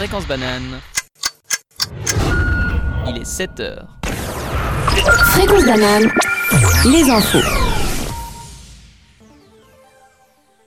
[0.00, 0.80] Fréquence banane.
[3.06, 3.98] Il est 7 heures.
[4.02, 6.10] Fréquence banane,
[6.90, 7.46] les infos.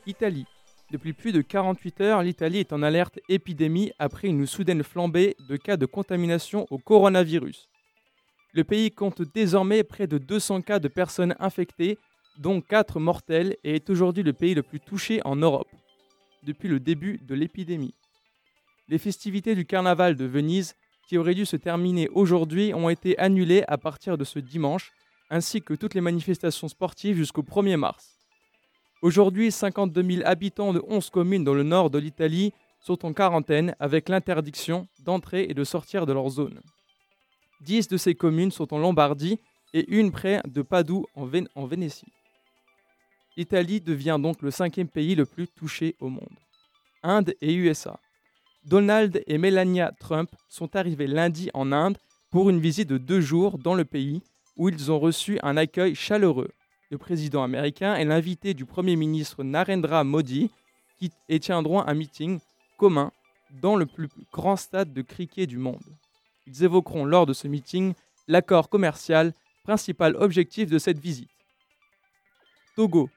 [0.06, 0.46] Italie.
[0.92, 5.58] Depuis plus de 48 heures, l'Italie est en alerte épidémie après une soudaine flambée de
[5.58, 7.70] cas de contamination au coronavirus.
[8.54, 11.98] Le pays compte désormais près de 200 cas de personnes infectées,
[12.38, 15.72] dont 4 mortels, et est aujourd'hui le pays le plus touché en Europe,
[16.44, 17.96] depuis le début de l'épidémie.
[18.88, 20.76] Les festivités du carnaval de Venise,
[21.08, 24.92] qui auraient dû se terminer aujourd'hui, ont été annulées à partir de ce dimanche,
[25.30, 28.18] ainsi que toutes les manifestations sportives jusqu'au 1er mars.
[29.02, 33.76] Aujourd'hui, 52 000 habitants de 11 communes dans le nord de l'Italie sont en quarantaine
[33.80, 36.60] avec l'interdiction d'entrer et de sortir de leur zone.
[37.62, 39.40] 10 de ces communes sont en Lombardie
[39.74, 42.12] et une près de Padoue en, Vén- Vénétie.
[43.38, 46.38] L'Italie devient donc le cinquième pays le plus touché au monde.
[47.02, 48.00] Inde et USA.
[48.66, 51.98] Donald et Melania Trump sont arrivés lundi en Inde
[52.32, 54.22] pour une visite de deux jours dans le pays
[54.56, 56.50] où ils ont reçu un accueil chaleureux.
[56.90, 60.50] Le président américain et l'invité du Premier ministre Narendra Modi
[60.98, 62.40] qui et tiendront un meeting
[62.78, 63.12] commun
[63.62, 65.84] dans le plus grand stade de cricket du monde.
[66.48, 67.94] Ils évoqueront lors de ce meeting
[68.28, 69.34] l'accord commercial,
[69.64, 71.30] principal objectif de cette visite.
[72.76, 73.10] Togo.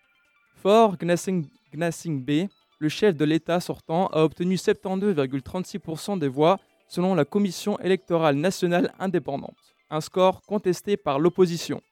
[0.56, 7.78] Fort Gnassingbé, le chef de l'État sortant, a obtenu 72,36% des voix selon la Commission
[7.80, 11.82] électorale nationale indépendante, un score contesté par l'opposition.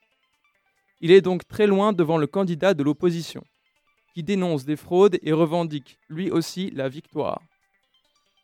[1.00, 3.44] Il est donc très loin devant le candidat de l'opposition,
[4.14, 7.40] qui dénonce des fraudes et revendique lui aussi la victoire.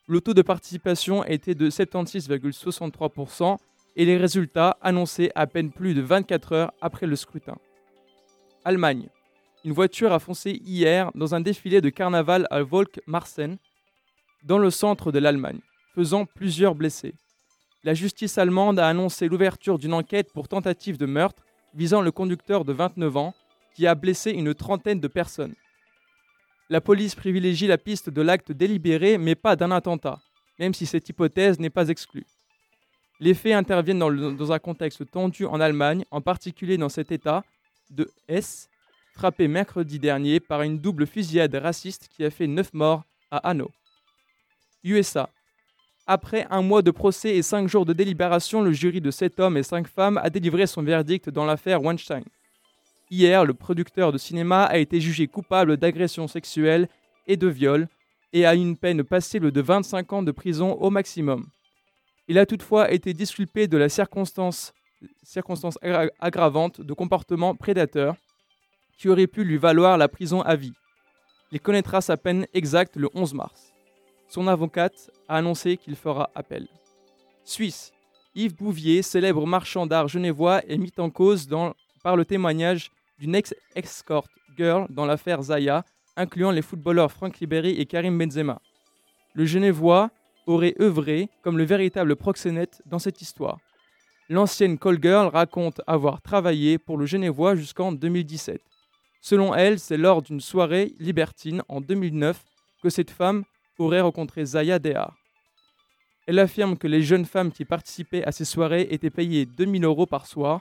[0.09, 3.59] Le taux de participation était de 76,63%
[3.97, 7.57] et les résultats annoncés à peine plus de 24 heures après le scrutin.
[8.65, 9.09] Allemagne.
[9.65, 13.59] Une voiture a foncé hier dans un défilé de carnaval à Volk-Marsen,
[14.43, 15.61] dans le centre de l'Allemagne,
[15.95, 17.15] faisant plusieurs blessés.
[17.85, 21.43] La justice allemande a annoncé l'ouverture d'une enquête pour tentative de meurtre
[21.75, 23.35] visant le conducteur de 29 ans
[23.75, 25.55] qui a blessé une trentaine de personnes.
[26.71, 30.21] La police privilégie la piste de l'acte délibéré mais pas d'un attentat,
[30.59, 32.27] même si cette hypothèse n'est pas exclue.
[33.19, 37.45] Les faits interviennent dans, un contexte tendu en Allemagne, en particulier dans cet État
[37.91, 38.70] de Hesse,
[39.13, 43.71] frappé mercredi dernier par une double fusillade raciste qui a fait 9 morts à Hanau.
[44.85, 45.29] USA.
[46.07, 49.57] Après un mois de procès et 5 jours de délibération, le jury de 7 hommes
[49.57, 52.25] et 5 femmes a délivré son verdict dans l'affaire Weinstein.
[53.11, 56.89] Hier, le producteur de cinéma a été jugé coupable d'agression sexuelle
[57.27, 57.89] et de viol
[58.33, 61.47] et a une peine passible de 25 ans de prison au maximum.
[62.29, 64.73] Il a toutefois été disculpé de la circonstance,
[65.25, 68.15] circonstance aggra- aggravante de comportement prédateur
[69.01, 70.75] qui aurait pu lui valoir la prison à vie.
[71.53, 73.73] Il connaîtra sa peine exacte le 11 mars.
[74.29, 76.69] Son avocate a annoncé qu'il fera appel.
[77.43, 77.93] Suisse.
[78.35, 81.49] Yves Bouvier, célèbre marchand d'art genevois, est mis en cause
[82.05, 85.83] par le témoignage d'une ex-escort girl dans l'affaire Zaya,
[86.17, 88.61] incluant les footballeurs Franck Ribéry et Karim Benzema.
[89.33, 90.11] Le genevois
[90.47, 93.59] aurait œuvré comme le véritable proxénète dans cette histoire.
[94.29, 98.61] L'ancienne call girl raconte avoir travaillé pour le genevois jusqu'en 2017.
[99.21, 102.43] Selon elle, c'est lors d'une soirée libertine en 2009
[102.83, 103.45] que cette femme
[103.79, 105.15] aurait rencontré Zaya Dehar.
[106.27, 110.07] Elle affirme que les jeunes femmes qui participaient à ces soirées étaient payées 2000 euros
[110.07, 110.61] par soir.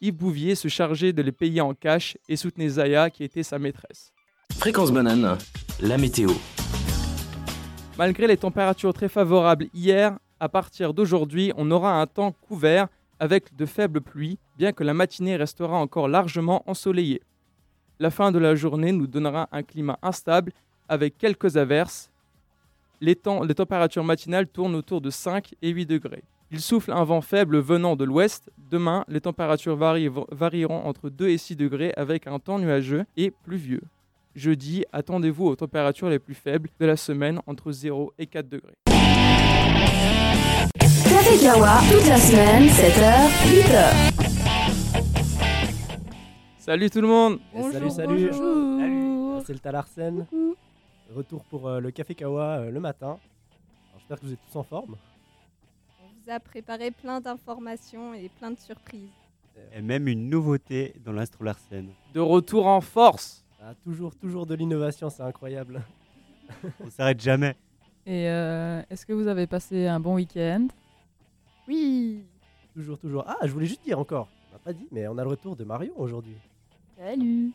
[0.00, 3.58] Yves Bouvier se chargeait de les payer en cash et soutenait Zaya qui était sa
[3.58, 4.12] maîtresse.
[4.52, 5.38] Fréquence banane,
[5.80, 6.30] la météo.
[7.96, 12.88] Malgré les températures très favorables hier, à partir d'aujourd'hui, on aura un temps couvert
[13.20, 17.22] avec de faibles pluies, bien que la matinée restera encore largement ensoleillée.
[18.00, 20.52] La fin de la journée nous donnera un climat instable
[20.88, 22.10] avec quelques averses.
[23.00, 26.24] Les, températures matinales tournent autour de 5 et 8 degrés.
[26.50, 28.50] Il souffle un vent faible venant de l'ouest.
[28.70, 33.82] Demain, les températures varieront entre 2 et 6 degrés avec un temps nuageux et pluvieux.
[34.34, 38.74] Jeudi, attendez-vous aux températures les plus faibles de la semaine entre 0 et 4 degrés.
[41.90, 44.43] Toute la semaine, 7h, 8h.
[46.64, 48.30] Salut tout le monde Eh, salut, salut.
[48.30, 49.42] Bonjour.
[49.44, 50.26] C'est le Talarsen.
[51.14, 53.18] Retour pour euh, le Café Kawa euh, le matin.
[53.98, 54.96] J'espère que vous êtes tous en forme.
[56.02, 59.10] On vous a préparé plein d'informations et plein de surprises.
[59.74, 61.90] Et même une nouveauté dans l'Astro Larsen.
[62.14, 65.82] De retour en force Ah, toujours, toujours de l'innovation, c'est incroyable.
[66.80, 67.56] On s'arrête jamais.
[68.06, 70.68] Et euh, est-ce que vous avez passé un bon week-end?
[71.68, 72.22] Oui
[72.72, 73.24] Toujours, toujours.
[73.26, 74.28] Ah, je voulais juste dire encore.
[74.48, 76.36] On n'a pas dit, mais on a le retour de Marion aujourd'hui.
[76.98, 77.52] Salut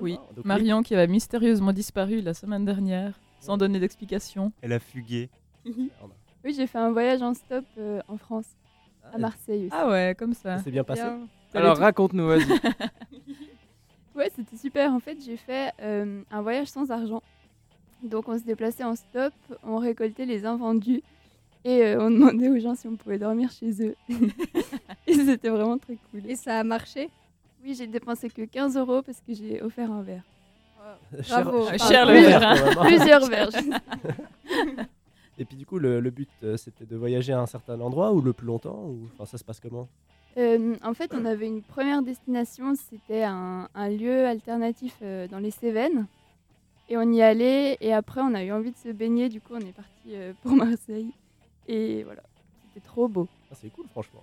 [0.00, 0.22] Oui, hein.
[0.36, 4.52] Donc, Marion qui avait mystérieusement disparu la semaine dernière, sans donner d'explication.
[4.62, 5.28] Elle a fugué.
[5.66, 8.46] oui, j'ai fait un voyage en stop euh, en France,
[9.04, 9.72] Ah, à Marseille aussi.
[9.72, 11.02] Ah ouais, comme Ça s'est bien passé.
[11.02, 11.20] Bien.
[11.54, 12.44] Alors raconte-nous, vas-y.
[14.14, 14.92] Ouais, c'était super.
[14.92, 17.22] En fait, j'ai fait euh, un voyage sans argent.
[18.02, 19.32] Donc, on se déplaçait en stop,
[19.62, 21.04] on récoltait les invendus
[21.64, 23.94] et euh, on demandait aux gens si on pouvait dormir chez eux.
[25.06, 26.28] et c'était vraiment très cool.
[26.28, 27.10] Et ça a marché?
[27.64, 30.22] Oui, j'ai dépensé que 15 euros parce que j'ai offert un verre.
[31.22, 31.66] Cher- Bravo.
[31.68, 32.84] Cher- cher le verre, hein.
[32.86, 33.50] Plusieurs verres.
[35.38, 38.12] Et puis du coup, le, le but, euh, c'était de voyager à un certain endroit
[38.12, 39.08] ou le plus longtemps ou...
[39.14, 39.88] Enfin, ça se passe comment?
[40.36, 45.38] Euh, en fait, on avait une première destination, c'était un, un lieu alternatif euh, dans
[45.38, 46.06] les Cévennes.
[46.88, 49.52] Et on y allait, et après, on a eu envie de se baigner, du coup,
[49.54, 51.10] on est parti euh, pour Marseille.
[51.68, 52.22] Et voilà,
[52.74, 53.28] c'était trop beau.
[53.50, 54.22] Ah, C'est cool, franchement.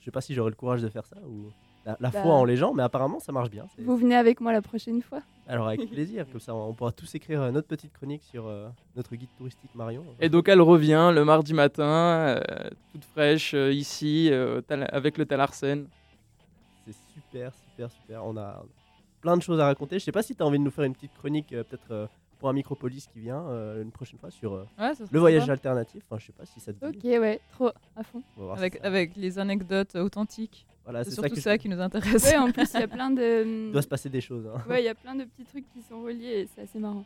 [0.00, 1.50] Je sais pas si j'aurais le courage de faire ça ou
[1.86, 2.20] la, la Bah.
[2.22, 3.64] foi en les gens, mais apparemment, ça marche bien.
[3.78, 7.14] Vous venez avec moi la prochaine fois Alors, avec plaisir, comme ça, on pourra tous
[7.14, 10.04] écrire euh, notre petite chronique sur euh, notre guide touristique Marion.
[10.20, 12.40] Et donc elle revient le mardi matin, euh,
[12.92, 14.60] toute fraîche, euh, ici, euh,
[14.90, 15.86] avec le Talarsen.
[16.84, 18.24] C'est super, super, super.
[18.26, 18.62] On a
[19.20, 19.98] plein de choses à raconter.
[19.98, 21.90] Je sais pas si tu as envie de nous faire une petite chronique, euh, peut-être
[21.92, 22.06] euh,
[22.38, 25.52] pour un Micropolis qui vient euh, une prochaine fois sur euh, Ouais, le voyage sympa.
[25.52, 26.02] alternatif.
[26.10, 26.98] Enfin, je sais pas si ça te dit.
[26.98, 28.22] Ok, ouais, trop, à fond.
[28.82, 30.66] Avec les anecdotes authentiques.
[30.86, 32.24] Voilà, C'est ça, surtout que ça je- qui nous intéresse.
[32.24, 33.66] Ouais, en plus, il y a plein de.
[33.66, 34.46] Il doit se passer des choses.
[34.46, 34.62] hein.
[34.70, 37.04] Ouais, il y a plein de petits trucs qui sont reliés et c'est assez marrant.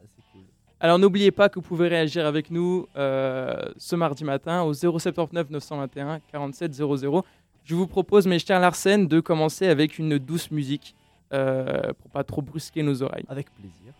[0.00, 0.42] Ah, c'est cool.
[0.80, 5.48] Alors n'oubliez pas que vous pouvez réagir avec nous euh, ce mardi matin au 079
[5.50, 7.24] 921 47 00.
[7.64, 10.96] Je vous propose, mes chers Larsen, de commencer avec une douce musique
[11.32, 13.24] euh, pour pas trop brusquer nos oreilles.
[13.28, 13.92] Avec plaisir.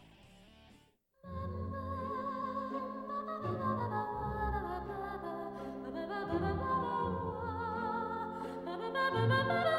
[9.15, 9.72] ba ba ba ba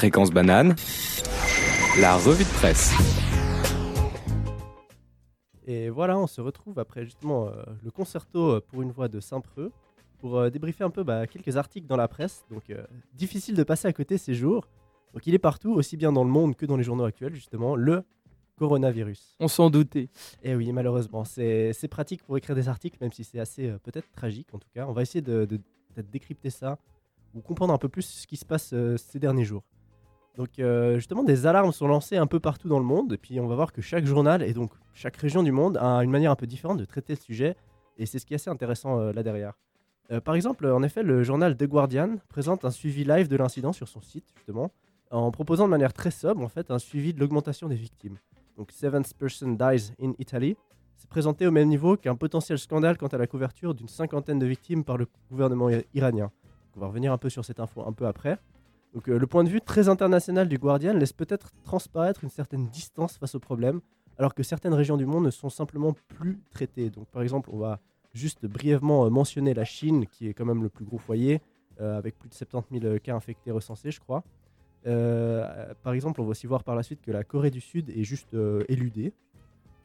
[0.00, 0.74] Fréquence banane,
[2.00, 2.90] la revue de presse.
[5.66, 9.20] Et voilà, on se retrouve après justement euh, le concerto euh, pour une voix de
[9.20, 9.70] Saint-Preux
[10.18, 12.46] pour euh, débriefer un peu bah, quelques articles dans la presse.
[12.50, 14.68] Donc euh, difficile de passer à côté ces jours.
[15.12, 17.76] Donc il est partout, aussi bien dans le monde que dans les journaux actuels justement,
[17.76, 18.02] le
[18.56, 19.36] coronavirus.
[19.38, 20.08] On s'en doutait.
[20.42, 23.78] Et oui, malheureusement, c'est c'est pratique pour écrire des articles, même si c'est assez euh,
[23.82, 24.86] peut-être tragique en tout cas.
[24.86, 25.46] On va essayer de,
[26.10, 26.78] décrypter ça
[27.34, 29.62] ou comprendre un peu plus ce qui se passe euh, ces derniers jours.
[30.36, 33.40] Donc euh, justement, des alarmes sont lancées un peu partout dans le monde, et puis
[33.40, 36.30] on va voir que chaque journal et donc chaque région du monde a une manière
[36.30, 37.56] un peu différente de traiter le sujet,
[37.98, 39.54] et c'est ce qui est assez intéressant euh, là derrière.
[40.10, 43.72] Euh, par exemple, en effet, le journal The Guardian présente un suivi live de l'incident
[43.72, 44.72] sur son site, justement,
[45.10, 48.16] en proposant de manière très sobre, en fait, un suivi de l'augmentation des victimes.
[48.56, 50.56] Donc, Seventh Person Dies in Italy,
[50.96, 54.46] c'est présenté au même niveau qu'un potentiel scandale quant à la couverture d'une cinquantaine de
[54.46, 56.30] victimes par le gouvernement iranien.
[56.76, 58.38] On va revenir un peu sur cette info un peu après.
[58.94, 62.66] Donc, euh, le point de vue très international du Guardian laisse peut-être transparaître une certaine
[62.68, 63.80] distance face au problème,
[64.18, 66.90] alors que certaines régions du monde ne sont simplement plus traitées.
[66.90, 67.80] Donc, par exemple, on va
[68.14, 71.40] juste brièvement euh, mentionner la Chine, qui est quand même le plus gros foyer,
[71.80, 74.24] euh, avec plus de 70 000 cas infectés recensés, je crois.
[74.82, 78.02] Par exemple, on va aussi voir par la suite que la Corée du Sud est
[78.02, 78.34] juste
[78.68, 79.12] éludée.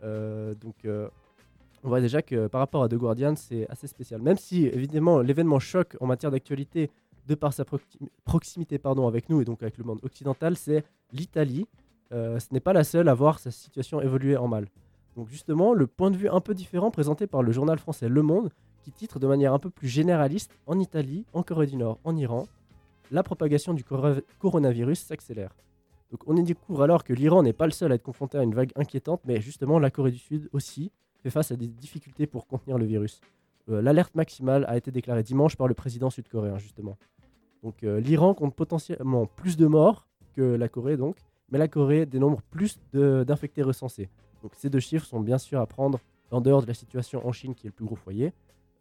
[0.02, 4.22] Donc, on voit déjà que par rapport à The Guardian, c'est assez spécial.
[4.22, 6.90] Même si, évidemment, l'événement choc en matière d'actualité,
[7.28, 10.84] de par sa proxi- proximité pardon, avec nous et donc avec le monde occidental, c'est
[11.12, 11.68] l'Italie.
[12.12, 14.68] Euh, ce n'est pas la seule à voir sa situation évoluer en mal.
[15.16, 18.22] Donc justement, le point de vue un peu différent présenté par le journal français Le
[18.22, 18.52] Monde,
[18.84, 22.16] qui titre de manière un peu plus généraliste En Italie, en Corée du Nord, en
[22.16, 22.48] Iran,
[23.12, 25.56] la propagation du coro- coronavirus s'accélère.
[26.12, 28.44] Donc on y découvre alors que l'Iran n'est pas le seul à être confronté à
[28.44, 30.92] une vague inquiétante, mais justement la Corée du Sud aussi
[31.24, 33.22] fait face à des difficultés pour contenir le virus.
[33.70, 36.98] Euh, L'alerte maximale a été déclarée dimanche par le président sud-coréen justement.
[37.66, 40.06] Donc euh, l'Iran compte potentiellement plus de morts
[40.36, 41.18] que la Corée donc,
[41.50, 44.08] mais la Corée dénombre plus d'infectés recensés.
[44.44, 47.32] Donc ces deux chiffres sont bien sûr à prendre en dehors de la situation en
[47.32, 48.34] Chine qui est le plus gros foyer,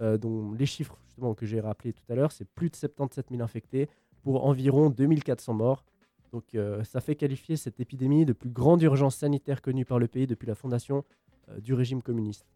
[0.02, 3.28] euh, dont les chiffres justement que j'ai rappelés tout à l'heure, c'est plus de 77
[3.30, 3.88] 000 infectés
[4.22, 5.82] pour environ 2400 morts.
[6.32, 10.08] Donc euh, ça fait qualifier cette épidémie de plus grande urgence sanitaire connue par le
[10.08, 11.04] pays depuis la fondation
[11.58, 12.46] du régime communiste.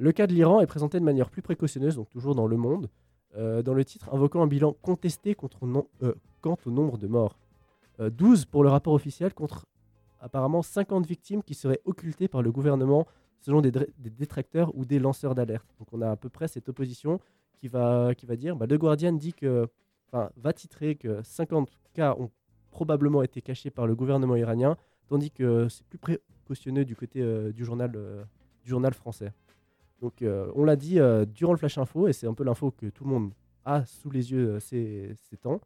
[0.00, 2.88] Le cas de l'Iran est présenté de manière plus précautionneuse, donc toujours dans Le Monde,
[3.36, 5.36] euh, dans le titre invoquant un bilan contesté
[6.02, 7.38] euh, quant au nombre de morts.
[8.00, 9.66] Euh, 12 pour le rapport officiel contre
[10.20, 13.06] apparemment 50 victimes qui seraient occultées par le gouvernement
[13.40, 15.68] selon des, détracteurs ou des lanceurs d'alerte.
[15.78, 17.20] Donc on a à peu près cette opposition
[17.60, 19.68] qui va, qui va dire, bah, le Guardian dit que,
[20.12, 22.30] va titrer que 50 cas ont
[22.70, 24.76] probablement été cachés par le gouvernement iranien,
[25.08, 28.24] tandis que c'est plus précautionneux du côté euh, euh,
[28.62, 29.32] du journal français.
[30.00, 32.70] Donc euh, on l'a dit euh, durant le Flash Info, et c'est un peu l'info
[32.70, 33.32] que tout le monde
[33.64, 35.60] a sous les yeux euh, ces, ces temps,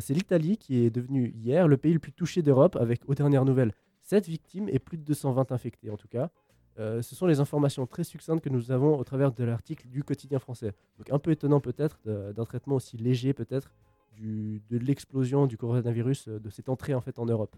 [0.00, 3.44] c'est l'Italie qui est devenue hier le pays le plus touché d'Europe, avec aux dernières
[3.44, 6.28] nouvelles 7 victimes et plus de 220 infectés en tout cas.
[6.76, 10.40] Ce sont les informations très succinctes que nous avons au travers de l'article du quotidien
[10.40, 10.72] français.
[10.98, 13.76] Donc un peu étonnant peut-être d'un traitement aussi léger peut-être
[14.18, 17.54] de l'explosion du coronavirus, de cette entrée en fait en Europe.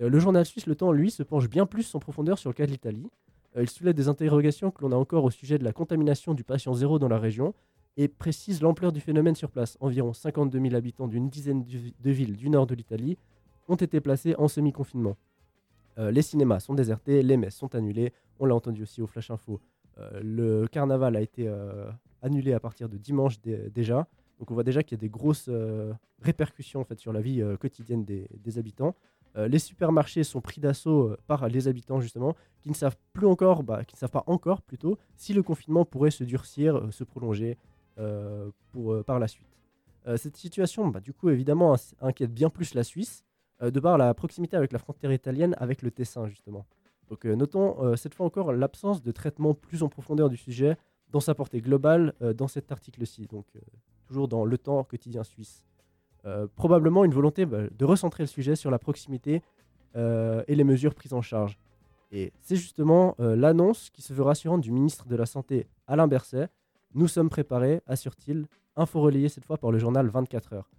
[0.00, 2.66] Le journal suisse Le Temps, lui, se penche bien plus en profondeur sur le cas
[2.66, 3.08] de l'Italie.
[3.56, 6.44] Euh, il soulève des interrogations que l'on a encore au sujet de la contamination du
[6.44, 7.54] patient zéro dans la région
[7.96, 9.76] et précise l'ampleur du phénomène sur place.
[9.80, 13.18] Environ 52 000 habitants d'une dizaine de villes du nord de l'Italie
[13.68, 15.16] ont été placés en semi-confinement.
[15.98, 18.12] Euh, les cinémas sont désertés, les messes sont annulées.
[18.38, 19.60] On l'a entendu aussi au Flash Info.
[19.98, 21.50] Euh, le carnaval a été
[22.22, 24.06] annulé à partir de dimanche dé- déjà.
[24.38, 25.50] Donc on voit déjà qu'il y a des grosses
[26.22, 28.94] répercussions en sur la vie quotidienne des habitants.
[29.36, 33.26] Euh, les supermarchés sont pris d'assaut euh, par les habitants justement, qui ne savent plus
[33.26, 36.90] encore, bah, qui ne savent pas encore plutôt, si le confinement pourrait se durcir, euh,
[36.90, 37.58] se prolonger
[38.72, 39.46] pour, par la suite.
[40.16, 43.26] Cette situation, bah, du coup, évidemment, inquiète bien plus la Suisse,
[43.60, 46.64] de par la proximité avec la frontière italienne, avec le Tessin, justement.
[47.10, 50.78] Donc, notons cette fois encore l'absence de traitement plus en profondeur du sujet
[51.10, 53.44] dans sa portée globale dans cet article-ci, donc
[54.06, 55.66] toujours dans le temps quotidien suisse.
[56.26, 59.42] Euh, probablement une volonté bah, de recentrer le sujet sur la proximité
[59.96, 61.58] euh, et les mesures prises en charge.
[62.12, 66.08] Et c'est justement euh, l'annonce qui se veut rassurante du ministre de la Santé, Alain
[66.08, 66.48] Berset.
[66.94, 68.46] Nous sommes préparés, assure-t-il,
[68.76, 70.70] info relayée cette fois par le journal 24 heures.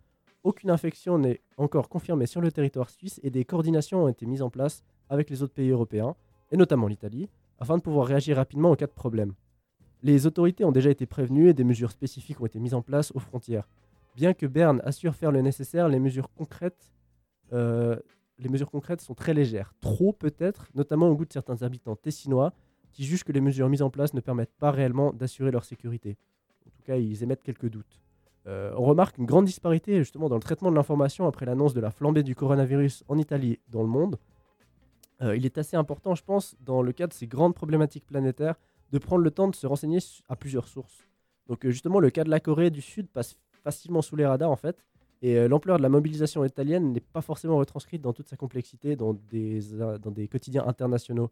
[0.44, 4.42] Aucune infection n'est encore confirmée sur le territoire suisse et des coordinations ont été mises
[4.42, 6.16] en place avec les autres pays européens,
[6.52, 7.30] et notamment l'Italie,
[7.60, 9.34] afin de pouvoir réagir rapidement en cas de problème.
[10.04, 13.12] Les autorités ont déjà été prévenues et des mesures spécifiques ont été mises en place
[13.14, 13.68] aux frontières.
[14.16, 16.92] Bien que Berne assure faire le nécessaire, les mesures concrètes,
[17.54, 17.98] euh,
[18.38, 19.74] les mesures concrètes sont très légères.
[19.80, 22.54] Trop peut-être, notamment au goût de certains habitants tessinois
[22.92, 26.18] qui jugent que les mesures mises en place ne permettent pas réellement d'assurer leur sécurité.
[26.66, 28.02] En tout cas, ils émettent quelques doutes.
[28.48, 31.80] Euh, on remarque une grande disparité justement dans le traitement de l'information après l'annonce de
[31.80, 34.18] la flambée du coronavirus en Italie dans le monde.
[35.22, 38.56] Euh, il est assez important, je pense, dans le cadre de ces grandes problématiques planétaires,
[38.92, 41.08] de prendre le temps de se renseigner à plusieurs sources.
[41.48, 44.56] Donc justement, le cas de la Corée du Sud passe facilement sous les radars en
[44.56, 44.84] fait,
[45.22, 48.96] et euh, l'ampleur de la mobilisation italienne n'est pas forcément retranscrite dans toute sa complexité
[48.96, 51.30] dans des, euh, dans des quotidiens internationaux.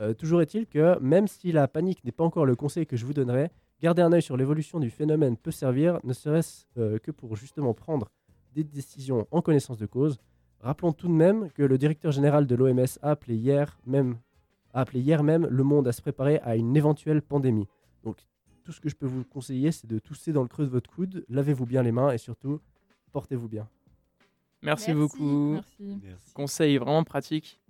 [0.00, 3.06] Euh, toujours est-il que même si la panique n'est pas encore le conseil que je
[3.06, 6.66] vous donnerais, garder un œil sur l'évolution du phénomène peut servir, ne serait-ce
[6.98, 8.10] que pour justement prendre
[8.54, 10.18] des décisions en connaissance de cause.
[10.60, 14.18] Rappelons tout de même que le directeur général de l'OMS a appelé hier même,
[14.74, 17.68] a appelé hier même le monde à se préparer à une éventuelle pandémie.
[18.02, 18.26] Donc
[18.68, 20.90] tout ce que je peux vous conseiller, c'est de tousser dans le creux de votre
[20.90, 22.60] coude, lavez-vous bien les mains et surtout,
[23.12, 23.66] portez-vous bien.
[24.60, 24.92] Merci, Merci.
[24.94, 25.52] beaucoup.
[25.54, 25.98] Merci.
[26.04, 26.34] Merci.
[26.34, 27.62] Conseil vraiment pratique.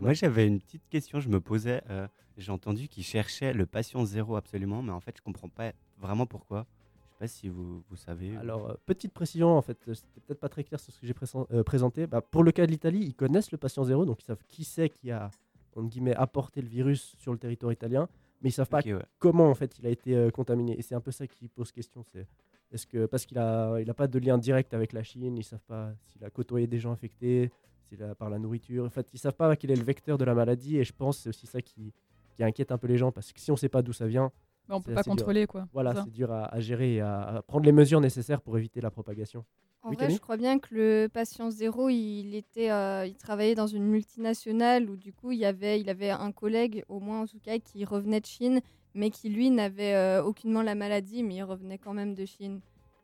[0.00, 1.20] Moi, j'avais une petite question.
[1.20, 1.82] Je me posais.
[1.90, 2.08] euh,
[2.38, 6.24] J'ai entendu qu'ils cherchaient le patient zéro absolument, mais en fait, je comprends pas vraiment
[6.24, 6.66] pourquoi.
[7.02, 8.34] Je sais pas si vous, vous savez.
[8.38, 11.06] Alors, euh, petite précision, en fait, euh, c'était peut-être pas très clair sur ce que
[11.06, 12.06] j'ai présen- euh, présenté.
[12.06, 14.64] Bah, pour le cas de l'Italie, ils connaissent le patient zéro, donc ils savent qui
[14.64, 15.30] c'est qui a,
[15.76, 18.08] entre guillemets, apporté le virus sur le territoire italien,
[18.42, 18.94] mais ils savent pas ouais.
[19.18, 20.78] comment, en fait, il a été euh, contaminé.
[20.78, 22.04] Et c'est un peu ça qui pose question.
[22.12, 22.26] C'est
[22.72, 25.44] est-ce que parce qu'il a, il a pas de lien direct avec la Chine, ils
[25.44, 27.50] savent pas s'il a côtoyé des gens infectés,
[27.88, 28.84] s'il a par la nourriture.
[28.84, 30.78] En fait, ils savent pas qu'il est le vecteur de la maladie.
[30.78, 31.92] Et je pense que c'est aussi ça qui,
[32.34, 34.32] qui inquiète un peu les gens, parce que si on sait pas d'où ça vient,
[34.68, 35.10] on C'est peut pas dur.
[35.12, 35.68] contrôler quoi.
[35.72, 38.80] voilà, c'est dur à, à gérer et à, à prendre les mesures nécessaires pour éviter
[38.80, 39.44] la propagation.
[39.82, 43.16] En Oui, vrai, Camille je crois bien que le patient zéro, il était, euh, il
[43.16, 47.00] travaillait dans une multinationale où du coup, il y avait, il avait un collègue, au
[47.00, 48.60] moins en tout cas, qui revenait de Chine,
[48.94, 52.60] mais qui lui n'avait euh, aucunement la maladie, mais il revenait quand même de Chine.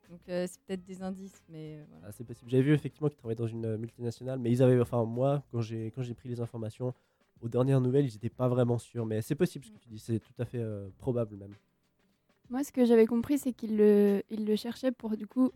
[0.08, 2.06] Donc euh, c'est peut-être des indices, mais euh, voilà.
[2.08, 2.50] Ah, c'est possible.
[2.50, 5.90] J'avais vu effectivement qu'ils travaillaient dans une multinationale, mais ils avaient, enfin moi, quand j'ai
[5.90, 6.94] quand j'ai pris les informations,
[7.40, 9.04] aux dernières nouvelles, ils n'étaient pas vraiment sûrs.
[9.04, 11.54] Mais c'est possible ce que tu dis, c'est tout à fait euh, probable même.
[12.50, 15.50] Moi, ce que j'avais compris, c'est qu'il le, il le cherchait pour du coup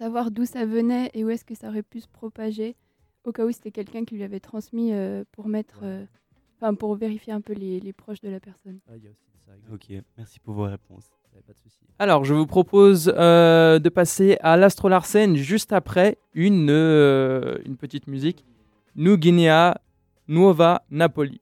[0.00, 2.74] savoir d'où ça venait et où est-ce que ça aurait pu se propager,
[3.24, 6.06] au cas où c'était quelqu'un qui lui avait transmis euh, pour mettre, euh,
[6.56, 8.80] enfin pour vérifier un peu les, les proches de la personne.
[8.88, 9.52] Ah, il y a aussi ça.
[9.74, 11.10] Ok, merci pour vos réponses.
[11.46, 11.78] Pas de souci.
[11.98, 17.76] Alors, je vous propose euh, de passer à l'Astro Larsen juste après une, euh, une
[17.76, 18.44] petite musique.
[18.96, 19.80] New Guinea,
[20.28, 21.40] Nuova Napoli.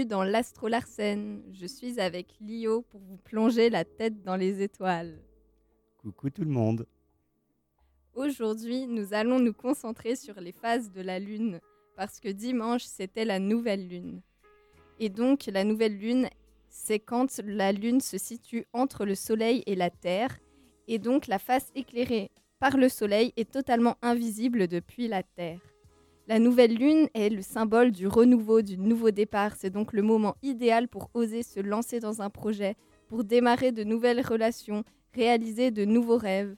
[0.00, 1.42] Bienvenue dans l'Astro Larsen.
[1.52, 5.20] Je suis avec Lio pour vous plonger la tête dans les étoiles.
[5.98, 6.86] Coucou tout le monde.
[8.14, 11.60] Aujourd'hui, nous allons nous concentrer sur les phases de la Lune,
[11.96, 14.22] parce que dimanche, c'était la nouvelle Lune.
[15.00, 16.30] Et donc, la nouvelle Lune,
[16.70, 20.38] c'est quand la Lune se situe entre le Soleil et la Terre,
[20.88, 25.60] et donc la face éclairée par le Soleil est totalement invisible depuis la Terre.
[26.30, 29.56] La nouvelle lune est le symbole du renouveau, du nouveau départ.
[29.56, 32.76] C'est donc le moment idéal pour oser se lancer dans un projet,
[33.08, 36.54] pour démarrer de nouvelles relations, réaliser de nouveaux rêves.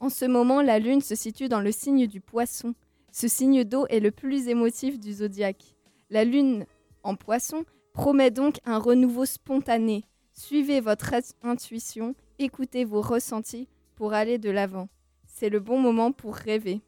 [0.00, 2.74] En ce moment, la lune se situe dans le signe du poisson.
[3.12, 5.76] Ce signe d'eau est le plus émotif du zodiaque.
[6.08, 6.64] La lune
[7.02, 10.04] en poisson promet donc un renouveau spontané.
[10.32, 14.88] Suivez votre intuition, écoutez vos ressentis pour aller de l'avant.
[15.26, 16.80] C'est le bon moment pour rêver.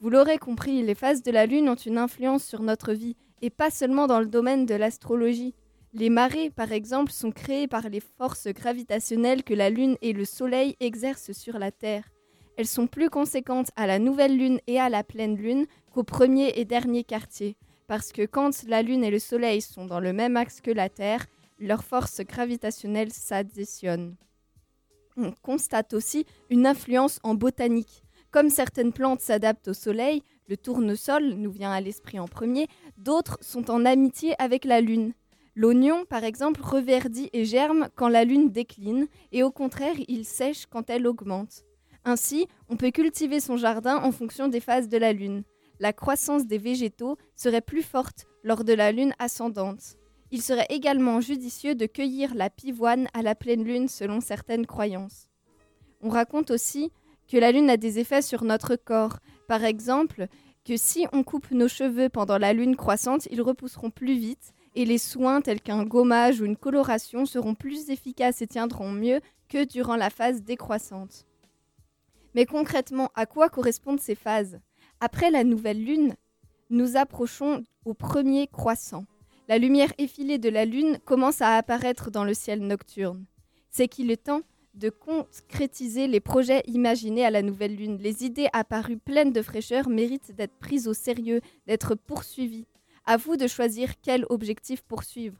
[0.00, 3.50] Vous l'aurez compris, les phases de la Lune ont une influence sur notre vie, et
[3.50, 5.54] pas seulement dans le domaine de l'astrologie.
[5.92, 10.24] Les marées, par exemple, sont créées par les forces gravitationnelles que la Lune et le
[10.24, 12.08] Soleil exercent sur la Terre.
[12.56, 16.52] Elles sont plus conséquentes à la nouvelle Lune et à la pleine Lune qu'au premier
[16.56, 20.38] et dernier quartier, parce que quand la Lune et le Soleil sont dans le même
[20.38, 21.26] axe que la Terre,
[21.58, 24.16] leurs forces gravitationnelles s'additionnent.
[25.18, 28.02] On constate aussi une influence en botanique.
[28.30, 33.38] Comme certaines plantes s'adaptent au soleil, le tournesol nous vient à l'esprit en premier, d'autres
[33.40, 35.14] sont en amitié avec la lune.
[35.56, 40.66] L'oignon, par exemple, reverdit et germe quand la lune décline, et au contraire, il sèche
[40.66, 41.64] quand elle augmente.
[42.04, 45.42] Ainsi, on peut cultiver son jardin en fonction des phases de la lune.
[45.80, 49.96] La croissance des végétaux serait plus forte lors de la lune ascendante.
[50.30, 55.28] Il serait également judicieux de cueillir la pivoine à la pleine lune selon certaines croyances.
[56.00, 56.92] On raconte aussi
[57.30, 59.18] que la lune a des effets sur notre corps.
[59.46, 60.26] Par exemple,
[60.64, 64.84] que si on coupe nos cheveux pendant la lune croissante, ils repousseront plus vite et
[64.84, 69.64] les soins tels qu'un gommage ou une coloration seront plus efficaces et tiendront mieux que
[69.64, 71.26] durant la phase décroissante.
[72.34, 74.60] Mais concrètement, à quoi correspondent ces phases?
[75.00, 76.14] Après la nouvelle lune,
[76.68, 79.06] nous approchons au premier croissant.
[79.48, 83.24] La lumière effilée de la lune commence à apparaître dans le ciel nocturne.
[83.70, 84.42] C'est qu'il est temps
[84.74, 87.98] de concrétiser les projets imaginés à la nouvelle lune.
[88.00, 92.66] Les idées apparues pleines de fraîcheur méritent d'être prises au sérieux, d'être poursuivies.
[93.04, 95.38] À vous de choisir quel objectif poursuivre.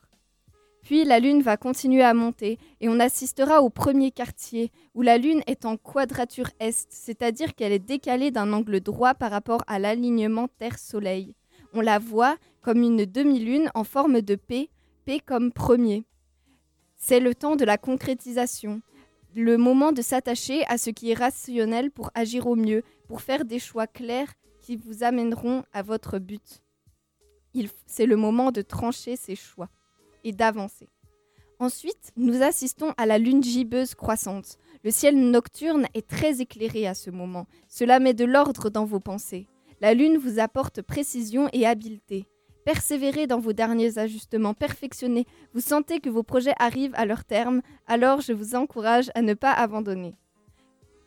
[0.82, 5.18] Puis la lune va continuer à monter et on assistera au premier quartier où la
[5.18, 9.78] lune est en quadrature est, c'est-à-dire qu'elle est décalée d'un angle droit par rapport à
[9.78, 11.34] l'alignement Terre-Soleil.
[11.74, 14.70] On la voit comme une demi-lune en forme de P,
[15.04, 16.04] P comme premier.
[16.96, 18.80] C'est le temps de la concrétisation
[19.34, 23.44] le moment de s'attacher à ce qui est rationnel pour agir au mieux, pour faire
[23.44, 26.62] des choix clairs qui vous amèneront à votre but.
[27.86, 29.68] C'est le moment de trancher ses choix
[30.24, 30.88] et d'avancer.
[31.58, 34.56] Ensuite, nous assistons à la lune gibbeuse croissante.
[34.82, 37.46] Le ciel nocturne est très éclairé à ce moment.
[37.68, 39.46] Cela met de l'ordre dans vos pensées.
[39.80, 42.26] La lune vous apporte précision et habileté.
[42.64, 45.26] Persévérez dans vos derniers ajustements, perfectionnez.
[45.54, 49.34] Vous sentez que vos projets arrivent à leur terme, alors je vous encourage à ne
[49.34, 50.14] pas abandonner.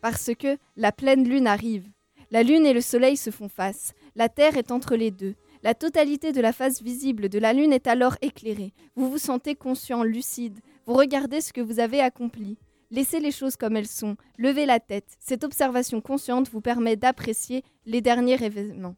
[0.02, 1.88] Parce que la pleine lune arrive.
[2.30, 3.94] La lune et le soleil se font face.
[4.16, 5.34] La terre est entre les deux.
[5.62, 8.74] La totalité de la face visible de la lune est alors éclairée.
[8.96, 10.58] Vous vous sentez conscient, lucide.
[10.84, 12.58] Vous regardez ce que vous avez accompli.
[12.90, 14.16] Laissez les choses comme elles sont.
[14.36, 15.16] Levez la tête.
[15.20, 18.96] Cette observation consciente vous permet d'apprécier les derniers événements.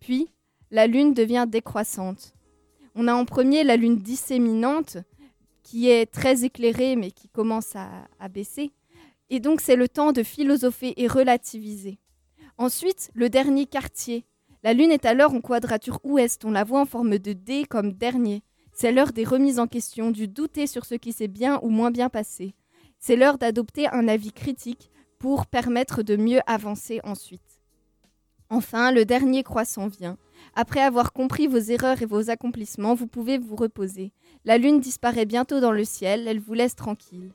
[0.00, 0.30] Puis,
[0.70, 2.34] la lune devient décroissante.
[2.94, 4.98] On a en premier la lune disséminante,
[5.62, 8.72] qui est très éclairée mais qui commence à, baisser.
[9.28, 11.98] Et donc c'est le temps de philosopher et relativiser.
[12.58, 14.24] Ensuite, le dernier quartier.
[14.62, 17.92] La lune est alors en quadrature ouest, on la voit en forme de D comme
[17.92, 18.42] dernier.
[18.72, 21.90] C'est l'heure des remises en question, du douter sur ce qui s'est bien ou moins
[21.90, 22.54] bien passé.
[22.98, 27.60] C'est l'heure d'adopter un avis critique pour permettre de mieux avancer ensuite.
[28.50, 30.18] Enfin, le dernier croissant vient.
[30.54, 34.12] Après avoir compris vos erreurs et vos accomplissements, vous pouvez vous reposer.
[34.44, 37.32] La lune disparaît bientôt dans le ciel, elle vous laisse tranquille.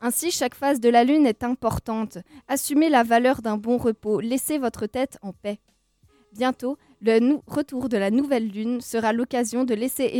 [0.00, 2.18] Ainsi, chaque phase de la lune est importante.
[2.48, 5.60] Assumez la valeur d'un bon repos, laissez votre tête en paix.
[6.32, 10.10] Bientôt, le retour de la nouvelle lune sera l'occasion de laisser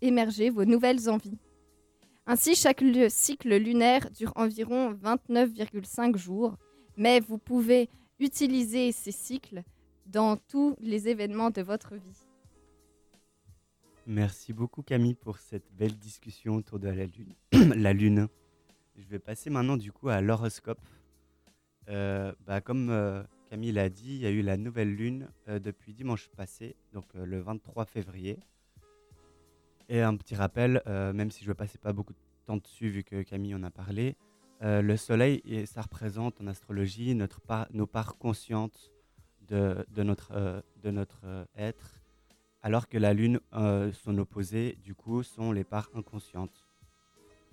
[0.00, 1.38] émerger vos nouvelles envies.
[2.26, 6.56] Ainsi, chaque cycle lunaire dure environ 29,5 jours,
[6.96, 9.62] mais vous pouvez utiliser ces cycles
[10.06, 12.26] dans tous les événements de votre vie.
[14.06, 17.34] Merci beaucoup Camille pour cette belle discussion autour de la lune.
[17.76, 18.28] la lune.
[18.96, 20.80] Je vais passer maintenant du coup à l'horoscope.
[21.88, 25.58] Euh, bah, comme euh, Camille l'a dit, il y a eu la nouvelle lune euh,
[25.58, 28.38] depuis dimanche passé, donc le 23 février.
[29.88, 33.04] Et un petit rappel, même si je ne passer pas beaucoup de temps dessus vu
[33.04, 34.16] que Camille en a parlé,
[34.62, 38.93] le soleil, et ça représente en astrologie notre part- nos parts conscientes
[39.48, 42.00] de, notre, euh, de notre euh, être,
[42.62, 46.66] alors que la lune, euh, son opposé, du coup, sont les parts inconscientes.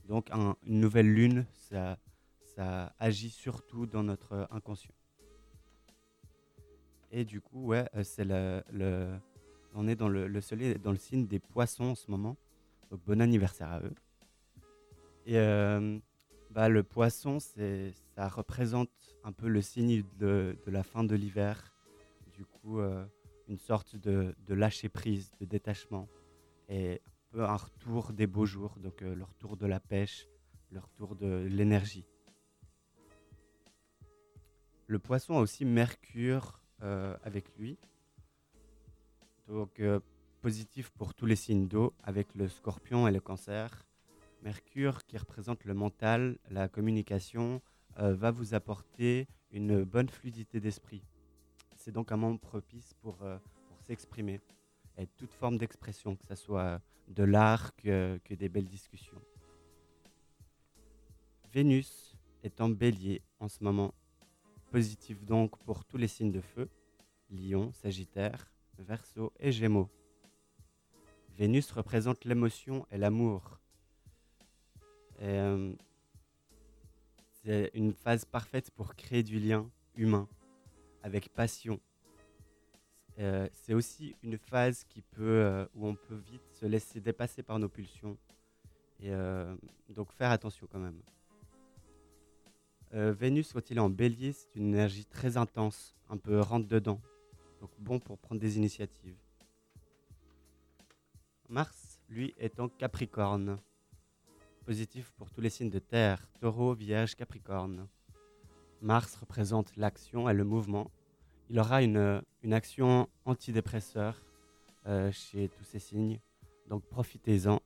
[0.07, 1.97] Donc un- une nouvelle lune, ça,
[2.55, 4.93] ça agit surtout dans notre inconscient.
[7.11, 9.17] Et du coup, ouais, c'est le, le-
[9.73, 12.37] on est dans le, le soleil dans le signe des poissons en ce moment.
[12.89, 13.93] Donc bon anniversaire à eux.
[15.25, 15.37] Et
[16.49, 18.89] bah, le poisson, ça représente
[19.23, 21.70] un peu le signe de, de la fin de l'hiver.
[22.41, 23.05] Du coup, euh,
[23.47, 26.09] une sorte de, lâcher prise, de détachement.
[26.69, 30.27] Et un peu un retour des beaux jours, donc euh, le retour de la pêche,
[30.71, 32.07] le retour de l'énergie.
[34.87, 37.77] Le poisson a aussi Mercure euh, avec lui.
[39.47, 39.79] Donc
[40.41, 43.85] positif pour tous les signes d'eau, avec le scorpion et le cancer.
[44.41, 47.61] Mercure, qui représente le mental, la communication,
[47.97, 51.03] va vous apporter une bonne fluidité d'esprit.
[51.83, 53.39] C'est donc un moment propice pour, euh,
[53.87, 54.39] s'exprimer
[54.99, 59.19] et toute forme d'expression, que ce soit de l'art que, que des belles discussions.
[61.51, 63.95] Vénus est en bélier en ce moment.
[64.69, 66.69] Positif donc pour tous les signes de feu,
[67.31, 69.89] Lion, Sagittaire, Verseau et Gémeaux.
[71.35, 73.59] Vénus représente l'émotion et l'amour.
[75.21, 75.73] Euh,
[77.43, 80.29] C'est une phase parfaite pour créer du lien humain
[81.03, 81.79] avec passion.
[83.19, 87.43] Euh, c'est aussi une phase qui peut, euh, où on peut vite se laisser dépasser
[87.43, 88.17] par nos pulsions.
[88.99, 89.55] Et euh,
[89.89, 91.01] donc faire attention quand même.
[92.93, 96.99] Vénus, quand il est en bélier, c'est une énergie très intense, un peu rentre dedans.
[97.61, 99.15] Donc bon pour prendre des initiatives.
[101.47, 103.59] Mars, lui, est en Capricorne.
[104.65, 107.87] Positif pour tous les signes de terre, taureau, vierge, capricorne.
[108.81, 110.91] Mars représente l'action et le mouvement.
[111.49, 114.15] Il aura une, une action antidépresseur
[114.87, 116.19] euh, chez tous ces signes.
[116.67, 117.61] Donc profitez-en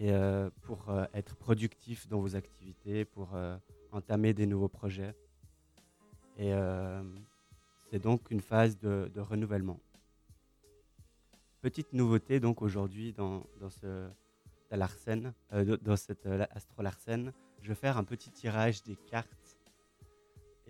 [0.00, 3.36] euh, pour euh, être productif dans vos activités, pour
[3.92, 5.14] entamer des nouveaux projets.
[6.36, 6.52] Et
[7.90, 9.80] c'est donc une phase de, renouvellement.
[11.60, 14.08] Petite nouveauté donc aujourd'hui dans, dans ce
[14.70, 19.37] dans cette Astro Larsen, je vais faire un petit tirage des cartes.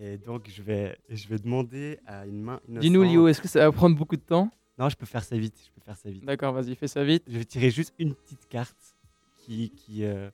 [0.00, 2.82] Et donc je vais, je vais demander à une main innocente.
[2.82, 4.50] Dis-nous, Lio, est-ce que ça va prendre beaucoup de temps?
[4.78, 5.56] Non, je peux faire ça vite.
[5.64, 6.24] Je peux faire ça vite.
[6.24, 7.24] D'accord, vas-y, fais ça vite.
[7.26, 8.96] Je vais tirer juste une petite carte
[9.38, 10.30] qui, qui, euh,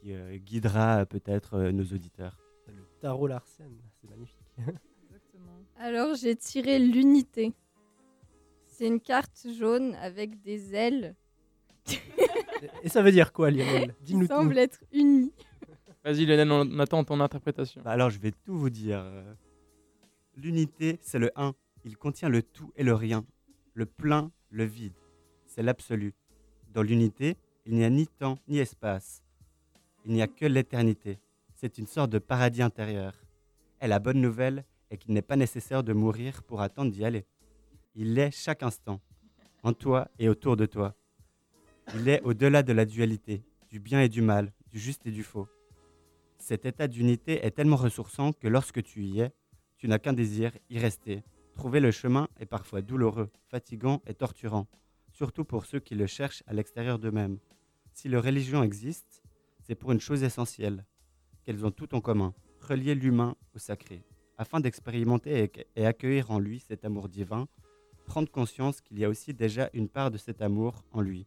[0.00, 2.38] qui euh, guidera euh, peut-être euh, nos auditeurs.
[2.68, 4.38] Le tarot Larsen, c'est magnifique.
[5.76, 7.52] Alors j'ai tiré l'unité.
[8.66, 11.16] C'est une carte jaune avec des ailes
[12.82, 13.94] Et ça veut dire quoi, Lionel?
[14.02, 14.34] Dis-nous tout.
[14.34, 15.32] semblent être unies.
[16.04, 17.82] Vas-y, Lionel, on attend ton interprétation.
[17.82, 19.00] Bah alors je vais tout vous dire.
[19.00, 19.34] euh.
[20.36, 21.54] L'unité, c'est le 1.
[21.84, 23.24] Il contient le tout et le rien.
[23.74, 24.94] Le plein, le vide.
[25.46, 26.14] C'est l'absolu.
[26.72, 27.36] Dans l'unité,
[27.66, 29.22] il n'y a ni temps ni espace.
[30.06, 31.18] Il n'y a que l'éternité.
[31.54, 33.12] C'est une sorte de paradis intérieur.
[33.82, 37.26] Et la bonne nouvelle est qu'il n'est pas nécessaire de mourir pour attendre d'y aller.
[37.94, 39.00] Il est chaque instant,
[39.62, 40.94] en toi et autour de toi.
[41.94, 45.22] Il est au-delà de la dualité, du bien et du mal, du juste et du
[45.22, 45.48] faux.
[46.40, 49.30] Cet état d'unité est tellement ressourçant que lorsque tu y es,
[49.76, 51.22] tu n'as qu'un désir, y rester.
[51.54, 54.66] Trouver le chemin est parfois douloureux, fatigant et torturant,
[55.12, 57.38] surtout pour ceux qui le cherchent à l'extérieur d'eux-mêmes.
[57.92, 59.22] Si leur religion existe,
[59.60, 60.86] c'est pour une chose essentielle,
[61.44, 64.02] qu'elles ont tout en commun, relier l'humain au sacré,
[64.38, 67.48] afin d'expérimenter et, accueillir en lui cet amour divin,
[68.06, 71.26] prendre conscience qu'il y a aussi déjà une part de cet amour en lui.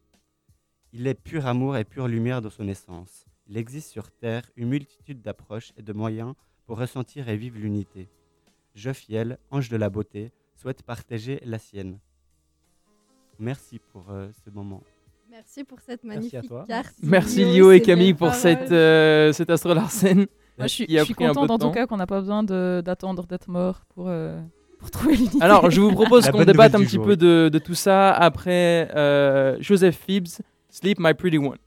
[0.92, 3.26] Il est pur amour et pure lumière dans son essence.
[3.48, 6.34] Il existe sur Terre une multitude d'approches et de moyens
[6.66, 8.08] pour ressentir et vivre l'unité.
[8.74, 11.98] Jophiel, ange de la beauté, souhaite partager la sienne.
[13.38, 14.82] Merci pour euh, ce moment.
[15.30, 16.64] Merci pour cette Merci à magnifique toi.
[16.66, 16.94] carte.
[17.02, 20.26] Merci Lio, et Camille pour cette, euh, cette Astro Larsen.
[20.58, 21.72] Moi, je suis, je suis contente en tout temps.
[21.72, 24.40] cas qu'on n'a pas besoin de- d'attendre d'être mort pour, euh,
[24.78, 25.38] pour trouver l'unité.
[25.42, 27.04] Alors, je vous propose qu'on débatte un petit jour.
[27.04, 31.58] peu de, de tout ça après euh, Joseph Phibbs, Sleep My Pretty One.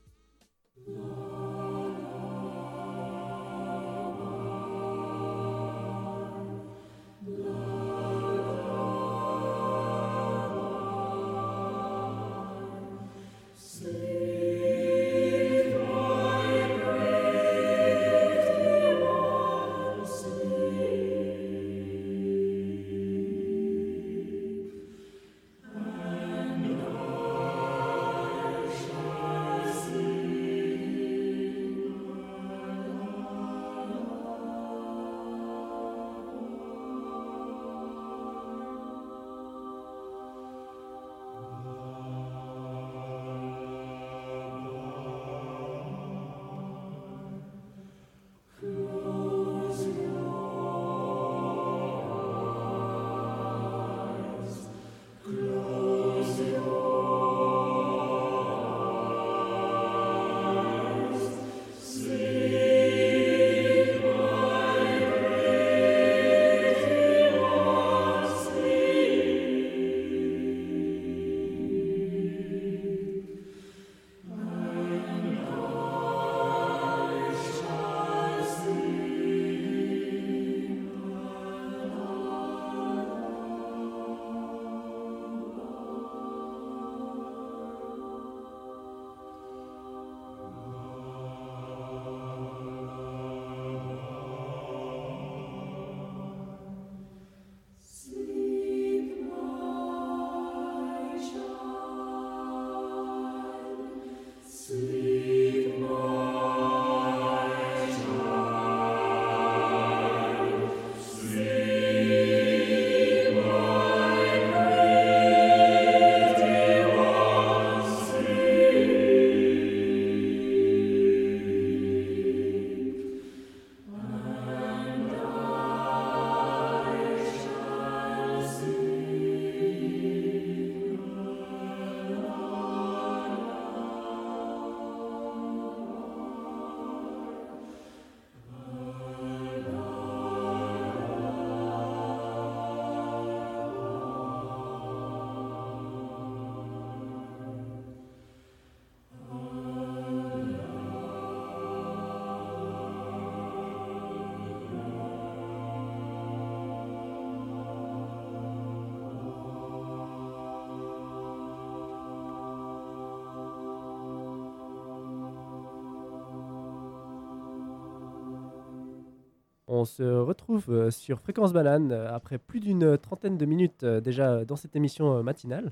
[169.78, 174.02] On se retrouve euh, sur Fréquence Banane euh, après plus d'une trentaine de minutes euh,
[174.02, 175.72] déjà dans cette émission matinale.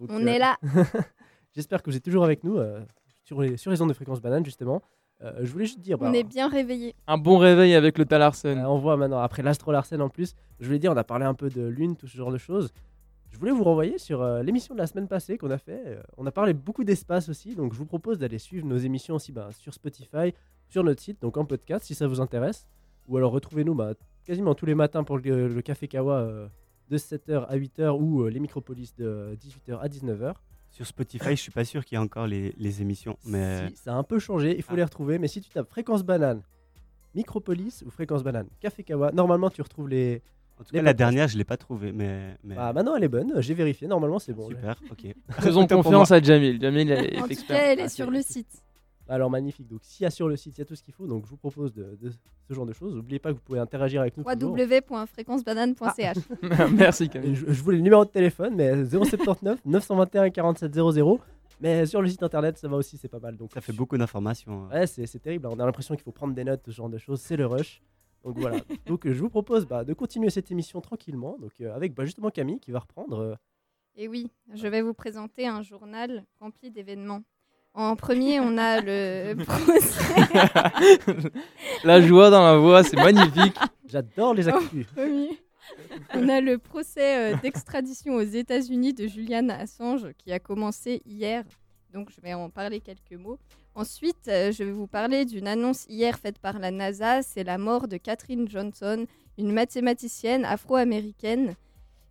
[0.00, 0.56] Donc, On euh, est là.
[1.52, 2.80] J'espère que vous êtes toujours avec nous euh,
[3.24, 4.82] sur, les, sur les ondes de Fréquence Banane, justement.
[5.22, 5.98] Euh, je voulais juste dire.
[6.00, 6.94] On est bien réveillés.
[7.06, 8.58] Un bon réveil avec le Talarsen.
[8.58, 11.24] Euh, on voit maintenant, après l'Astro Larsen en plus, je voulais dire, on a parlé
[11.24, 12.72] un peu de lune, tout ce genre de choses.
[13.30, 15.82] Je voulais vous renvoyer sur euh, l'émission de la semaine passée qu'on a fait.
[15.86, 19.16] Euh, on a parlé beaucoup d'espace aussi, donc je vous propose d'aller suivre nos émissions
[19.16, 20.34] aussi bah, sur Spotify,
[20.68, 22.66] sur notre site, donc en podcast si ça vous intéresse.
[23.08, 23.92] Ou alors retrouvez-nous bah,
[24.24, 26.48] quasiment tous les matins pour le, le Café Kawa euh,
[26.90, 30.34] de 7h à 8h ou euh, les Micropolis de 18h à 19h.
[30.70, 33.76] Sur Spotify, je suis pas sûr qu'il y ait encore les, les émissions, mais Si,
[33.76, 34.76] ça a un peu changé, il faut Ah.
[34.76, 35.18] les retrouver.
[35.18, 36.42] Mais si tu tapes Fréquence Banane,
[37.14, 40.20] Micropolis ou Fréquence Banane, Café Kawa, normalement tu retrouves les.
[40.58, 43.04] en tout les cas la dernière, je l'ai pas trouvée, mais, mais Bah, maintenant elle
[43.04, 44.48] est bonne, j'ai vérifié, normalement c'est bon.
[44.48, 45.14] super, ok.
[45.40, 46.60] Faisons confiance à Jamil.
[46.60, 48.62] Jamil est En tout cas, elle Ah, est sur c'est- le site.
[49.08, 50.94] Alors magnifique, donc s'il y a sur le site, il y a tout ce qu'il
[50.94, 52.10] faut, donc je vous propose de, de
[52.48, 52.94] ce genre de choses.
[52.94, 54.24] N'oubliez pas que vous pouvez interagir avec nous.
[54.24, 56.16] www.fréquencebanane.ch.
[56.72, 57.34] Merci Et Camille.
[57.34, 61.20] Je, je voulais le numéro de téléphone, mais 079 921 47 00.
[61.60, 63.36] Mais sur le site internet, ça va aussi, c'est pas mal.
[63.36, 64.64] Donc Ça fait beaucoup d'informations.
[64.64, 64.68] hein.
[64.72, 65.46] Ouais, c'est c'est terrible.
[65.46, 67.20] On a l'impression qu'il faut prendre des notes, ce genre de choses.
[67.20, 67.80] C'est le rush.
[68.24, 68.58] Donc voilà.
[68.86, 71.36] donc je vous propose bah, de continuer cette émission tranquillement.
[71.38, 73.18] Donc euh, avec bah, justement Camille qui va reprendre.
[73.20, 73.34] euh,
[73.96, 77.22] Et oui, je vais vous présenter un journal rempli d'événements.
[77.74, 80.22] En premier, on a le procès.
[81.82, 83.58] La joie dans la voix, c'est magnifique.
[83.86, 84.86] J'adore les actus.
[84.86, 85.40] premier,
[86.14, 91.42] on a le procès euh, d'extradition aux États-Unis de Julian Assange qui a commencé hier.
[91.92, 93.38] Donc, je vais en parler quelques mots.
[93.74, 97.22] Ensuite, euh, je vais vous parler d'une annonce hier faite par la NASA.
[97.22, 99.04] C'est la mort de Catherine Johnson,
[99.36, 101.54] une mathématicienne afro-américaine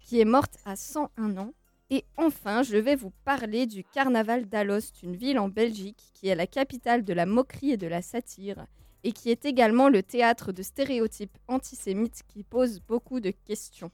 [0.02, 1.54] qui est morte à 101 ans.
[1.90, 6.36] Et enfin, je vais vous parler du carnaval d'Alost, une ville en Belgique qui est
[6.36, 8.66] la capitale de la moquerie et de la satire,
[9.04, 13.92] et qui est également le théâtre de stéréotypes antisémites qui posent beaucoup de questions.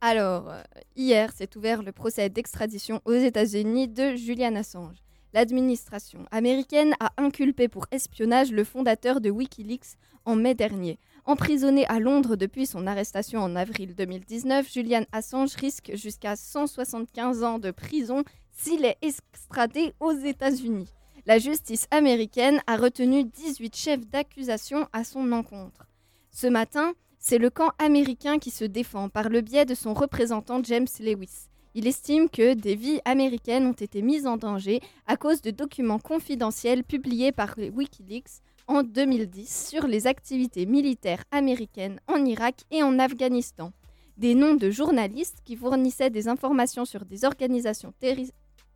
[0.00, 0.62] Alors, euh,
[0.96, 4.96] hier s'est ouvert le procès d'extradition aux États-Unis de Julian Assange.
[5.32, 10.98] L'administration américaine a inculpé pour espionnage le fondateur de Wikileaks en mai dernier.
[11.24, 17.60] Emprisonné à Londres depuis son arrestation en avril 2019, Julian Assange risque jusqu'à 175 ans
[17.60, 20.92] de prison s'il est extradé aux États-Unis.
[21.24, 25.86] La justice américaine a retenu 18 chefs d'accusation à son encontre.
[26.32, 30.60] Ce matin, c'est le camp américain qui se défend par le biais de son représentant
[30.64, 31.48] James Lewis.
[31.74, 36.00] Il estime que des vies américaines ont été mises en danger à cause de documents
[36.00, 42.98] confidentiels publiés par Wikileaks en 2010 sur les activités militaires américaines en Irak et en
[42.98, 43.72] Afghanistan.
[44.16, 47.92] Des noms de journalistes qui fournissaient des informations sur des organisations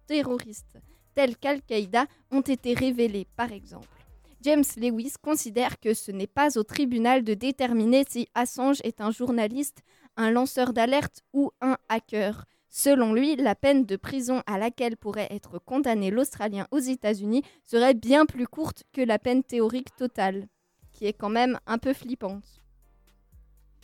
[0.06, 0.78] terroristes
[1.14, 3.88] telles qu'Al-Qaïda ont été révélés, par exemple.
[4.42, 9.10] James Lewis considère que ce n'est pas au tribunal de déterminer si Assange est un
[9.10, 9.82] journaliste,
[10.16, 12.44] un lanceur d'alerte ou un hacker.
[12.78, 17.94] Selon lui, la peine de prison à laquelle pourrait être condamné l'Australien aux États-Unis serait
[17.94, 20.46] bien plus courte que la peine théorique totale,
[20.92, 22.60] qui est quand même un peu flippante.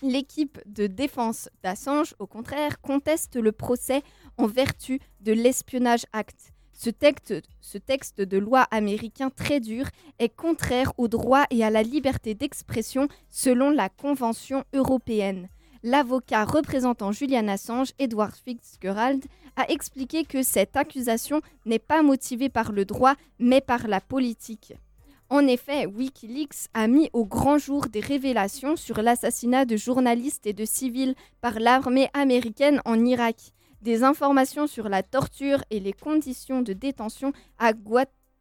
[0.02, 4.02] L'équipe de défense d'Assange, au contraire, conteste le procès
[4.36, 6.52] en vertu de l'Espionnage Act.
[6.74, 7.32] Ce texte,
[7.62, 9.86] ce texte de loi américain très dur
[10.18, 15.48] est contraire au droit et à la liberté d'expression selon la Convention européenne.
[15.84, 19.24] L'avocat représentant Julian Assange, Edward Fitzgerald,
[19.56, 24.74] a expliqué que cette accusation n'est pas motivée par le droit, mais par la politique.
[25.28, 30.52] En effet, Wikileaks a mis au grand jour des révélations sur l'assassinat de journalistes et
[30.52, 33.36] de civils par l'armée américaine en Irak,
[33.80, 37.72] des informations sur la torture et les conditions de détention à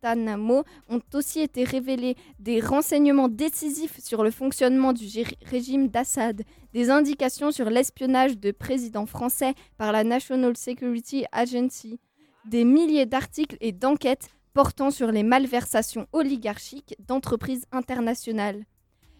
[0.03, 5.05] Ont aussi été révélées, des renseignements décisifs sur le fonctionnement du
[5.45, 6.41] régime d'Assad,
[6.73, 11.99] des indications sur l'espionnage de présidents français par la National Security Agency,
[12.45, 18.65] des milliers d'articles et d'enquêtes portant sur les malversations oligarchiques d'entreprises internationales.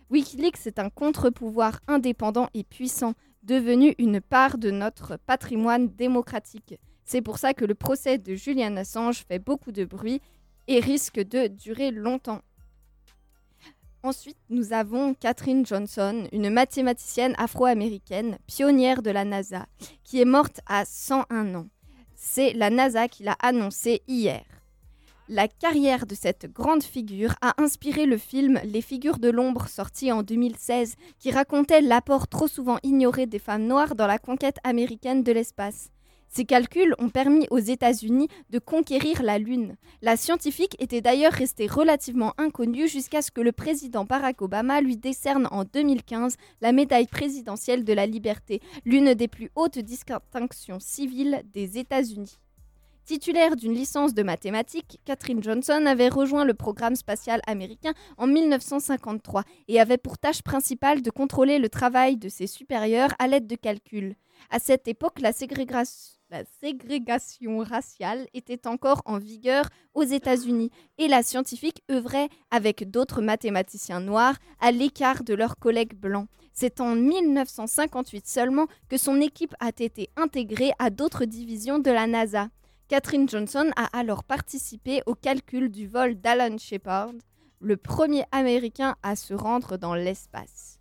[0.10, 3.14] Wikileaks est un contre-pouvoir indépendant et puissant,
[3.44, 6.80] devenu une part de notre patrimoine démocratique.
[7.06, 10.22] C'est pour ça que le procès de Julian Assange fait beaucoup de bruit
[10.72, 12.42] et risque de durer longtemps.
[14.04, 19.66] Ensuite, nous avons Catherine Johnson, une mathématicienne afro-américaine, pionnière de la NASA,
[20.06, 21.68] qui est morte à 101 ans.
[22.16, 24.44] C'est la NASA qui l'a annoncé hier.
[25.28, 30.10] La carrière de cette grande figure a inspiré le film Les figures de l'ombre sorti
[30.12, 35.24] en 2016 qui racontait l'apport trop souvent ignoré des femmes noires dans la conquête américaine
[35.24, 35.90] de l'espace.
[36.34, 39.76] Ces calculs ont permis aux États-Unis de conquérir la Lune.
[40.02, 44.96] La scientifique était d'ailleurs restée relativement inconnue jusqu'à ce que le président Barack Obama lui
[44.96, 51.44] décerne en 2015 la médaille présidentielle de la liberté, l'une des plus hautes distinctions civiles
[51.54, 52.41] des États-Unis.
[53.12, 59.44] Titulaire d'une licence de mathématiques, Catherine Johnson avait rejoint le programme spatial américain en 1953
[59.68, 63.58] et avait pour tâche principale de contrôler le travail de ses supérieurs à l'aide de
[63.58, 64.16] calculs.
[64.50, 71.84] À cette époque, la ségrégation, raciale était encore en vigueur aux États-Unis et la scientifique
[71.92, 76.30] œuvrait avec d'autres mathématiciens noirs à l'écart de leurs collègues blancs.
[76.54, 82.08] C'est en 1958 seulement que son équipe a été intégrée à d'autres divisions de la
[82.08, 82.48] NASA.
[82.92, 87.14] Catherine Johnson a alors participé au calcul du vol d'Alan Shepard,
[87.62, 90.78] le premier Américain à se rendre dans l'espace.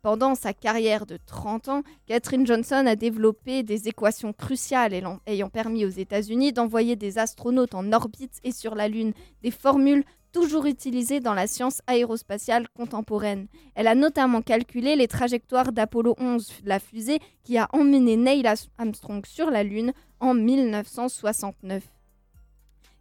[0.00, 4.92] Pendant sa carrière de 30 ans, Catherine Johnson a développé des équations cruciales
[5.26, 10.04] ayant permis aux États-Unis d'envoyer des astronautes en orbite et sur la Lune, des formules
[10.32, 13.46] toujours utilisées dans la science aérospatiale contemporaine.
[13.74, 18.46] Elle a notamment calculé les trajectoires d'Apollo 11, la fusée qui a emmené Neil
[18.78, 21.82] Armstrong sur la Lune en 1969.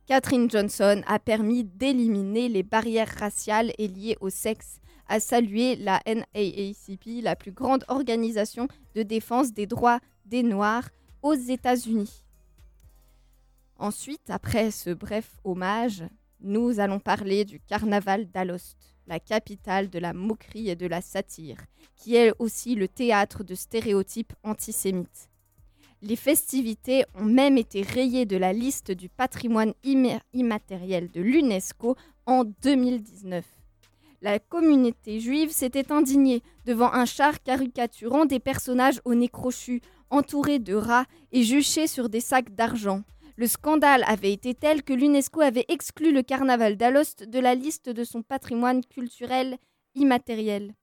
[0.08, 6.00] Catherine Johnson a permis d'éliminer les barrières raciales et liées au sexe a salué la
[6.06, 10.88] NAACP, la plus grande organisation de défense des droits des Noirs
[11.22, 12.24] aux États-Unis.
[13.78, 16.04] Ensuite, après ce bref hommage,
[16.42, 18.78] nous allons parler du carnaval d'Alost,
[19.08, 21.58] la capitale de la moquerie et de la satire,
[21.96, 25.30] qui est aussi le théâtre de stéréotypes antisémites.
[26.02, 29.74] Les festivités ont même été rayées de la liste du patrimoine
[30.34, 33.44] immatériel de l'UNESCO en 2019
[34.22, 40.60] la communauté juive s'était indignée devant un char caricaturant des personnages au nez crochu, entourés
[40.60, 43.04] de rats et juchés sur des sacs d'argent.
[43.40, 47.88] Le scandale avait été tel que l'UNESCO avait exclu le carnaval d'Alost de la liste
[47.88, 49.58] de son patrimoine culturel
[49.96, 50.76] immatériel.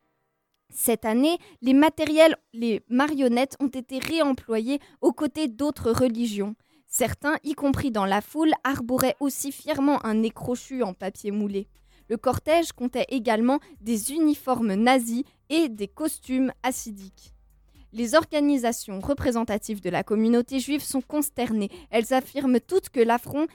[0.71, 6.55] Cette année, les matériels, les marionnettes ont été réemployés aux côtés d'autres religions.
[6.87, 11.69] Certains, y compris dans la foule, arboraient aussi fièrement un nez crochu en papier moulé.
[12.09, 17.36] Le cortège comptait également des uniformes nazis et des costumes acidiques.
[17.97, 21.71] Les organisations représentatives de la communauté juive sont consternées.
[21.91, 23.47] Elles affirment toutes que l'affront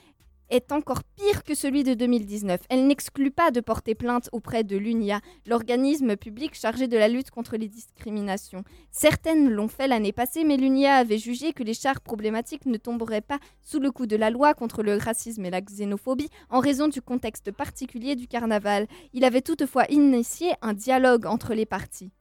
[0.49, 2.59] est encore pire que celui de 2019.
[2.71, 7.29] Elle n'exclut pas de porter plainte auprès de l'UNIA, l'organisme public chargé de la lutte
[7.29, 8.63] contre les discriminations.
[8.89, 13.21] Certaines l'ont fait l'année passée, mais l'UNIA avait jugé que les chars problématiques ne tomberaient
[13.21, 16.87] pas sous le coup de la loi contre le racisme et la xénophobie en raison
[16.87, 18.87] du contexte particulier du carnaval.
[19.13, 22.11] Il avait toutefois initié un dialogue entre les parties.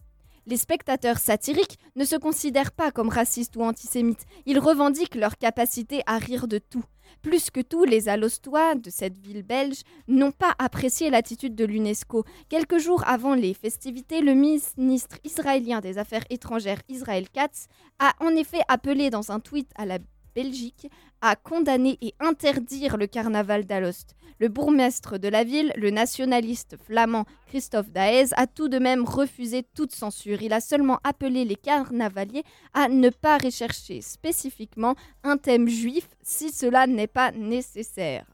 [0.51, 6.03] Les spectateurs satiriques ne se considèrent pas comme racistes ou antisémites, ils revendiquent leur capacité
[6.07, 6.83] à rire de tout.
[7.23, 12.25] Plus que tout, les Alostois de cette ville belge n'ont pas apprécié l'attitude de l'UNESCO.
[12.49, 17.69] Quelques jours avant les festivités, le ministre israélien des Affaires étrangères Israël Katz
[18.01, 19.99] a en effet appelé dans un tweet à la
[20.35, 20.89] Belgique
[21.21, 24.15] à condamner et interdire le carnaval d'Alost.
[24.39, 29.65] Le bourgmestre de la ville, le nationaliste flamand Christophe Daez, a tout de même refusé
[29.75, 30.41] toute censure.
[30.41, 36.51] Il a seulement appelé les carnavaliers à ne pas rechercher spécifiquement un thème juif si
[36.51, 38.25] cela n'est pas nécessaire.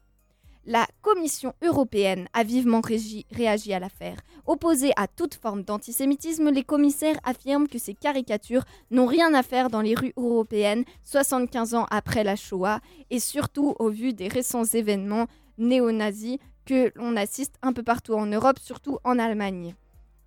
[0.69, 4.17] La Commission européenne a vivement réagi à l'affaire.
[4.45, 9.69] Opposés à toute forme d'antisémitisme, les commissaires affirment que ces caricatures n'ont rien à faire
[9.69, 14.65] dans les rues européennes 75 ans après la Shoah et surtout au vu des récents
[14.65, 19.73] événements néo-nazis que l'on assiste un peu partout en Europe, surtout en Allemagne.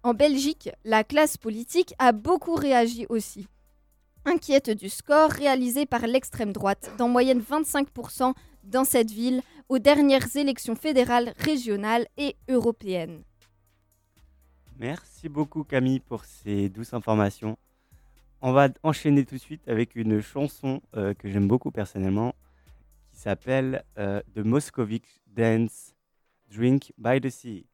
[0.04, 3.46] En Belgique, la classe politique a beaucoup réagi aussi.
[4.24, 8.32] Inquiète du score réalisé par l'extrême droite, d'en moyenne 25%
[8.64, 13.22] dans cette ville aux dernières élections fédérales, régionales et européennes.
[14.78, 17.56] Merci beaucoup Camille pour ces douces informations.
[18.42, 22.34] On va enchaîner tout de suite avec une chanson euh, que j'aime beaucoup personnellement
[23.12, 25.94] qui s'appelle euh, The Moscovic Dance
[26.50, 27.64] Drink by the Sea.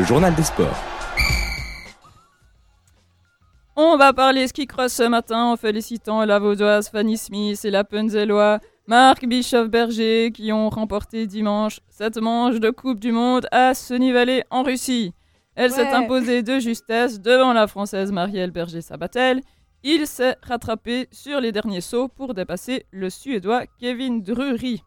[0.00, 0.78] Le journal des sports.
[3.76, 7.84] On va parler ski cross ce matin en félicitant la vaudoise Fanny Smith et la
[7.84, 14.12] Penzellois Marc Bischoff-Berger qui ont remporté dimanche cette manche de Coupe du Monde à Sunny
[14.50, 15.12] en Russie.
[15.54, 15.92] Elle s'est Ouais.
[15.92, 19.42] imposée de justesse devant la Française Marielle Berger-Sabatel.
[19.82, 24.82] Il s'est rattrapé sur les derniers sauts pour dépasser le Suédois Kevin Drury.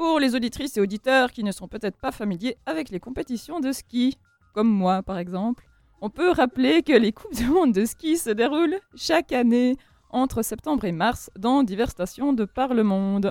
[0.00, 3.70] Pour les auditrices et auditeurs qui ne sont peut-être pas familiers avec les compétitions de
[3.70, 4.16] ski,
[4.54, 5.66] comme moi par exemple,
[6.00, 9.76] on peut rappeler que les Coupes du Monde de ski se déroulent chaque année
[10.08, 13.30] entre septembre et mars dans diverses stations de par le monde.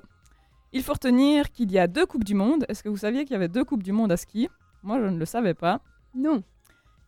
[0.71, 2.65] Il faut retenir qu'il y a deux Coupes du Monde.
[2.69, 4.47] Est-ce que vous saviez qu'il y avait deux Coupes du Monde à ski?
[4.83, 5.81] Moi, je ne le savais pas.
[6.13, 6.43] Non.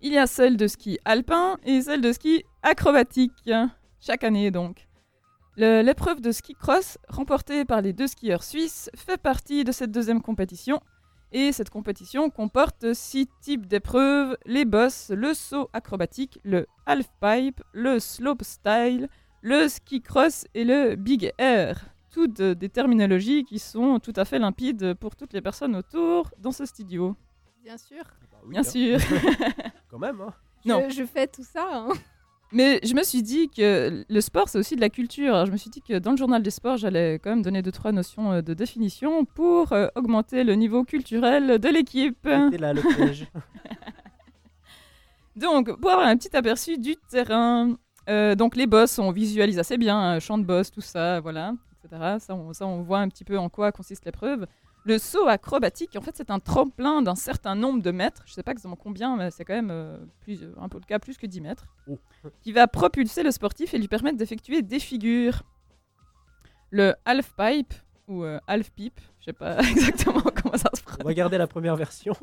[0.01, 3.51] Il y a celle de ski alpin et celle de ski acrobatique,
[3.99, 4.87] chaque année donc.
[5.61, 10.19] L'épreuve de ski cross, remportée par les deux skieurs suisses, fait partie de cette deuxième
[10.21, 10.81] compétition.
[11.33, 17.99] Et cette compétition comporte six types d'épreuves les bosses, le saut acrobatique, le halfpipe, le
[17.99, 19.07] slope style,
[19.43, 21.85] le ski cross et le big air.
[22.09, 26.51] Toutes des terminologies qui sont tout à fait limpides pour toutes les personnes autour dans
[26.51, 27.15] ce studio.
[27.63, 28.03] Bien sûr.
[28.31, 28.63] Bah oui, Bien hein.
[28.63, 28.97] sûr.
[29.91, 30.33] Quand même, hein.
[30.65, 30.89] Non.
[30.89, 31.67] Je, je fais tout ça.
[31.71, 31.89] hein.
[32.53, 35.33] Mais je me suis dit que le sport, c'est aussi de la culture.
[35.33, 37.61] Alors, je me suis dit que dans le journal des sports, j'allais quand même donner
[37.61, 42.17] deux, trois notions euh, de définition pour euh, augmenter le niveau culturel de l'équipe.
[42.23, 43.27] C'était là le piège.
[45.35, 47.77] Donc, pour avoir un petit aperçu du terrain,
[48.09, 51.53] euh, donc les boss, on visualise assez bien, hein, champ de boss, tout ça, voilà,
[51.83, 52.17] etc.
[52.19, 54.45] Ça on, ça, on voit un petit peu en quoi consiste l'épreuve.
[54.83, 58.23] Le saut acrobatique, en fait, c'est un tremplin d'un certain nombre de mètres.
[58.25, 60.97] Je sais pas exactement combien, mais c'est quand même euh, plus, un peu le cas,
[60.97, 61.65] plus que 10 mètres.
[61.87, 61.99] Oh.
[62.41, 65.43] Qui va propulser le sportif et lui permettre d'effectuer des figures.
[66.71, 67.73] Le half pipe
[68.07, 71.47] ou euh, half pipe, je sais pas exactement comment ça se On va garder la
[71.47, 72.15] première version.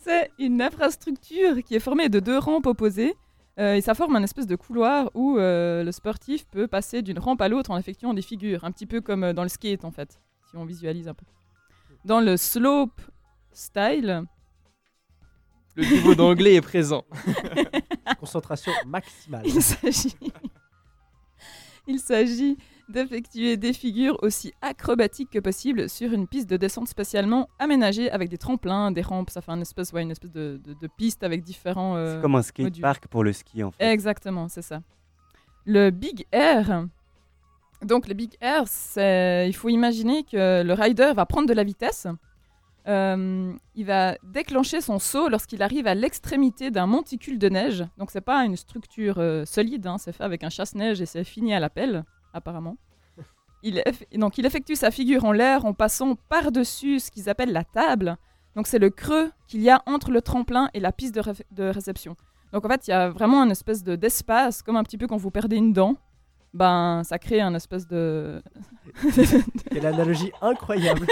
[0.00, 3.14] C'est une infrastructure qui est formée de deux rampes opposées.
[3.58, 7.18] Euh, et ça forme un espèce de couloir où euh, le sportif peut passer d'une
[7.18, 9.84] rampe à l'autre en effectuant des figures, un petit peu comme euh, dans le skate
[9.84, 11.26] en fait, si on visualise un peu.
[12.04, 13.00] Dans le slope
[13.52, 14.24] style,
[15.74, 17.04] Le niveau d'anglais est présent.
[18.18, 19.42] Concentration maximale.
[19.46, 20.16] il s'agit,
[21.86, 22.56] il s'agit
[22.90, 28.28] d'effectuer des figures aussi acrobatiques que possible sur une piste de descente spécialement aménagée avec
[28.28, 29.30] des tremplins, des rampes.
[29.30, 31.96] Ça fait une espèce, ouais, une espèce de, de- de piste avec différents.
[31.96, 33.84] euh, C'est comme un skatepark pour le ski en fait.
[33.92, 34.80] Exactement, c'est ça.
[35.66, 36.86] Le Big Air.
[37.82, 38.64] Donc le Big Air,
[39.46, 42.06] il faut imaginer que le rider va prendre de la vitesse.
[42.88, 47.84] Euh, il va déclencher son saut lorsqu'il arrive à l'extrémité d'un monticule de neige.
[47.98, 51.24] Donc c'est pas une structure euh, solide, hein, c'est fait avec un chasse-neige et c'est
[51.24, 52.76] fini à la pelle, apparemment.
[53.62, 53.82] Il
[54.14, 58.16] donc il effectue sa figure en l'air en passant par-dessus ce qu'ils appellent la table.
[58.56, 62.16] Donc c'est le creux qu'il y a entre le tremplin et la piste de, réception.
[62.52, 65.06] Donc en fait, il y a vraiment un espèce de d'espace, comme un petit peu
[65.06, 65.96] quand vous perdez une dent.
[66.52, 68.42] Ben, ça crée un espèce de.
[69.70, 71.06] Quelle analogie incroyable.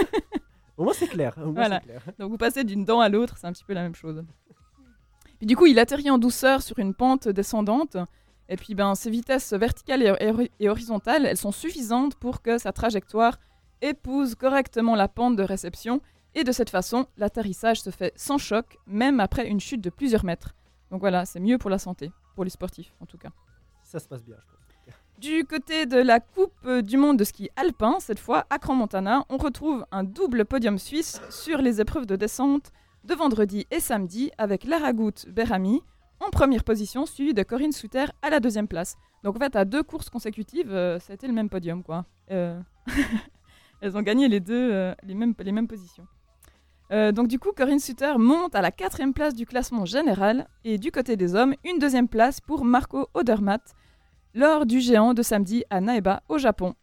[0.76, 1.34] Au moins c'est clair.
[1.36, 1.80] Voilà.
[1.80, 2.02] clair.
[2.18, 4.24] Donc vous passez d'une dent à l'autre, c'est un petit peu la même chose.
[5.38, 7.96] Puis du coup, il atterrit en douceur sur une pente descendante.
[8.48, 10.02] Et puis ben, ses vitesses verticales
[10.58, 13.38] et, horizontales, elles sont suffisantes pour que sa trajectoire
[13.82, 16.00] épouse correctement la pente de réception.
[16.34, 20.24] Et de cette façon, l'atterrissage se fait sans choc, même après une chute de plusieurs
[20.24, 20.54] mètres.
[20.90, 23.30] Donc voilà, c'est mieux pour la santé, pour les sportifs en tout cas.
[23.82, 24.58] Ça se passe bien, je pense.
[25.18, 29.36] Du côté de la Coupe du monde de ski alpin, cette fois à Cran-Montana, on
[29.36, 32.70] retrouve un double podium suisse sur les épreuves de descente
[33.02, 35.82] de vendredi et samedi avec Laragout Berami
[36.20, 38.96] en première position, suivi de Corinne Souter à la deuxième place.
[39.24, 41.82] Donc en fait, à deux courses consécutives, euh, le même podium.
[42.30, 42.60] Euh,
[43.80, 46.06] Elles ont gagné les deux, euh, les, mêmes, les mêmes positions.
[46.90, 50.78] Euh, donc du coup, Corinne Suter monte à la quatrième place du classement général et
[50.78, 53.74] du côté des hommes, une deuxième place pour Marco Odermatt
[54.34, 56.74] lors du géant de samedi à Naeba au Japon.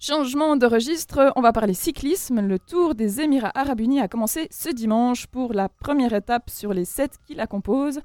[0.00, 2.40] Changement de registre, on va parler cyclisme.
[2.40, 6.72] Le Tour des Émirats arabes unis a commencé ce dimanche pour la première étape sur
[6.72, 8.00] les sept qui la composent.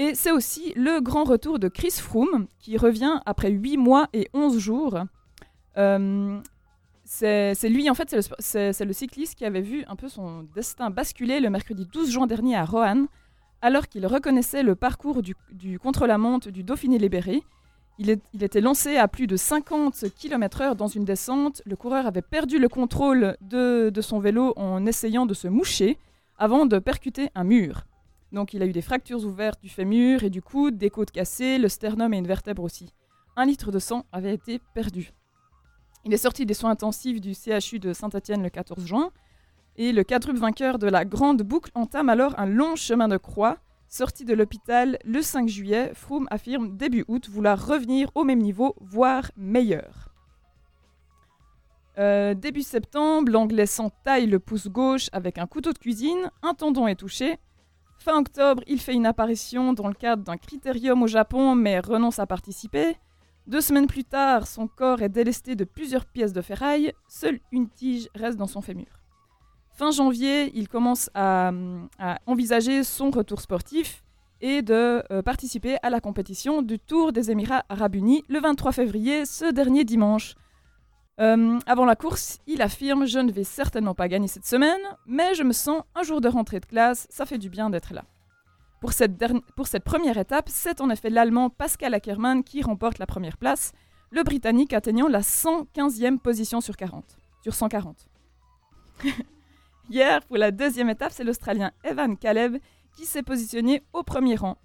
[0.00, 4.30] Et c'est aussi le grand retour de Chris Froome qui revient après 8 mois et
[4.32, 4.98] 11 jours.
[5.76, 6.40] Euh,
[7.04, 11.38] c'est lui, en fait, c'est le, cycliste qui avait vu un peu son destin basculer
[11.38, 13.08] le mercredi 12 juin dernier à Roanne,
[13.60, 17.42] alors qu'il reconnaissait le parcours du, contre-la-montre du Dauphiné libéré.
[17.98, 21.60] Il, était lancé à plus de 50 km/h dans une descente.
[21.66, 25.98] Le coureur avait perdu le contrôle de son vélo en essayant de se moucher
[26.38, 27.84] avant de percuter un mur.
[28.32, 31.58] Donc il a eu des fractures ouvertes du fémur et du coude, des côtes cassées,
[31.58, 32.92] le sternum et une vertèbre aussi.
[33.36, 35.12] Un litre de sang avait été perdu.
[36.04, 39.10] Il est sorti des soins intensifs du CHU de Saint-Etienne le 14 juin.
[39.76, 43.58] Et le quadruple vainqueur de la Grande Boucle entame alors un long chemin de croix.
[43.88, 48.76] Sorti de l'hôpital le 5 juillet, Froome affirme début août vouloir revenir au même niveau,
[48.80, 50.14] voire meilleur.
[51.98, 56.86] Euh, début septembre, l'anglais s'entaille le pouce gauche avec un couteau de cuisine, un tendon
[56.86, 57.38] est touché.
[58.02, 62.18] Fin octobre, il fait une apparition dans le cadre d'un critérium au Japon, mais renonce
[62.18, 62.96] à participer.
[63.46, 67.68] Deux semaines plus tard, son corps est délesté de plusieurs pièces de ferraille, seule une
[67.68, 68.86] tige reste dans son fémur.
[69.74, 71.52] Fin janvier, il commence à,
[72.24, 74.02] envisager son retour sportif
[74.40, 78.72] et de euh, participer à la compétition du Tour des Émirats arabes unis le 23
[78.72, 80.36] février, ce dernier dimanche.
[81.20, 85.34] Euh, avant la course, il affirme Je ne vais certainement pas gagner cette semaine, mais
[85.34, 88.04] je me sens un jour de rentrée de classe, ça fait du bien d'être là.
[88.80, 93.72] Pour cette, première étape, c'est en effet l'Allemand Pascal Ackermann qui remporte la première place,
[94.10, 97.04] le Britannique atteignant la 115e position sur, 40,
[97.42, 98.08] sur 140.
[99.90, 102.56] Hier, pour la deuxième étape, c'est l'Australien Evan Caleb
[102.96, 104.56] qui s'est positionné au premier rang.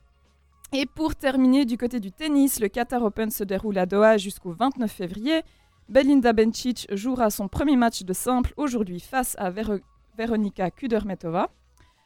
[0.72, 4.52] Et pour terminer du côté du tennis, le Qatar Open se déroule à Doha jusqu'au
[4.52, 5.42] 29 février.
[5.90, 9.80] Belinda Bencic jouera son premier match de simple aujourd'hui face à Vero-
[10.18, 11.50] Veronika Kudermetova.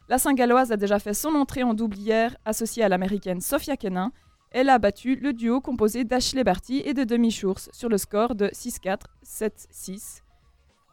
[0.09, 4.11] La Saint-Galloise a déjà fait son entrée en double hier, associée à l'américaine Sofia Kenin.
[4.51, 8.33] Elle a battu le duo composé d'Ashley Barty et de Demi Schurz sur le score
[8.35, 10.21] de 6-4, 7-6.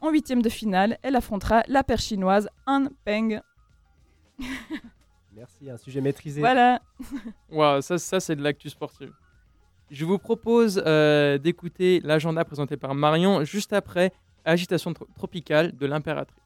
[0.03, 3.41] En huitième de finale, elle affrontera la paire chinoise Han Peng.
[5.35, 6.41] Merci, un sujet maîtrisé.
[6.41, 6.81] Voilà.
[7.51, 9.13] Waouh, ça, ça c'est de l'actu sportive.
[9.91, 14.13] Je vous propose euh, d'écouter l'agenda présenté par Marion juste après
[14.45, 16.43] Agitation tro- tropicale de l'impératrice.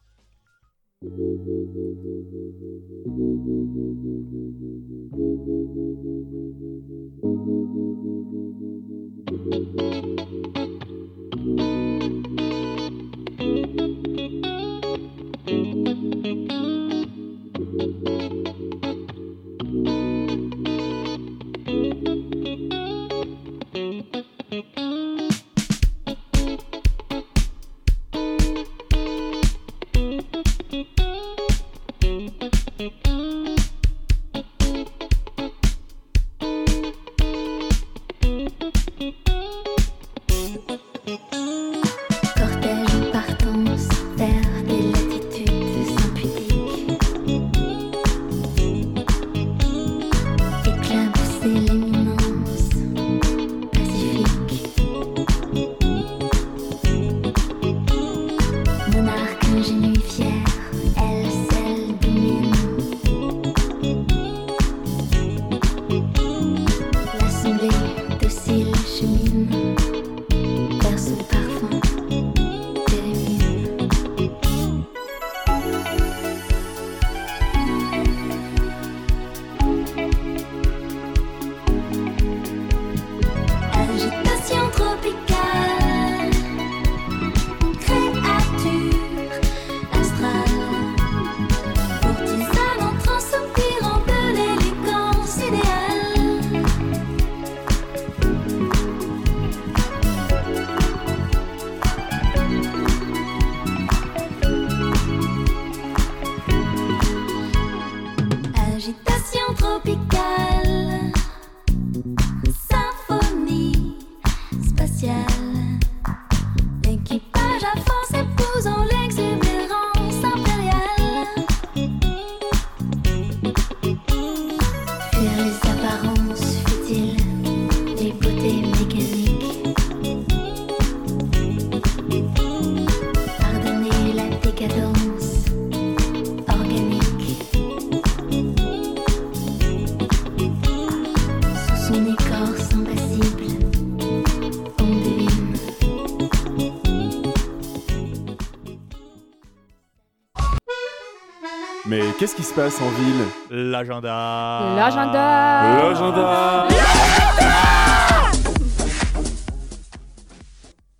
[152.21, 154.75] Qu'est-ce qui se passe en ville L'agenda.
[154.75, 155.89] L'agenda.
[155.89, 156.67] L'agenda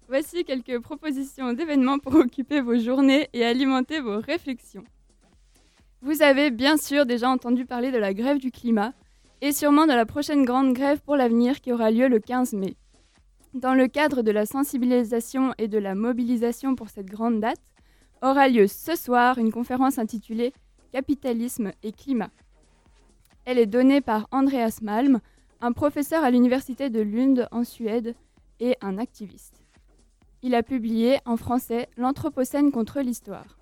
[0.07, 4.83] Voici quelques propositions d'événements pour occuper vos journées et alimenter vos réflexions.
[6.01, 8.93] Vous avez bien sûr déjà entendu parler de la grève du climat
[9.41, 12.77] et sûrement de la prochaine grande grève pour l'avenir qui aura lieu le 15 mai.
[13.53, 17.61] Dans le cadre de la sensibilisation et de la mobilisation pour cette grande date,
[18.23, 20.51] aura lieu ce soir une conférence intitulée
[20.91, 22.31] Capitalisme et climat.
[23.45, 25.21] Elle est donnée par Andreas Malm,
[25.61, 28.13] un professeur à l'université de Lund en Suède
[28.59, 29.61] et un activiste.
[30.43, 33.57] il a publié en français L'Anthropocène contre l'histoire.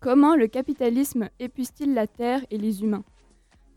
[0.00, 3.04] Comment le capitalisme épuise-t-il la Terre et les humains?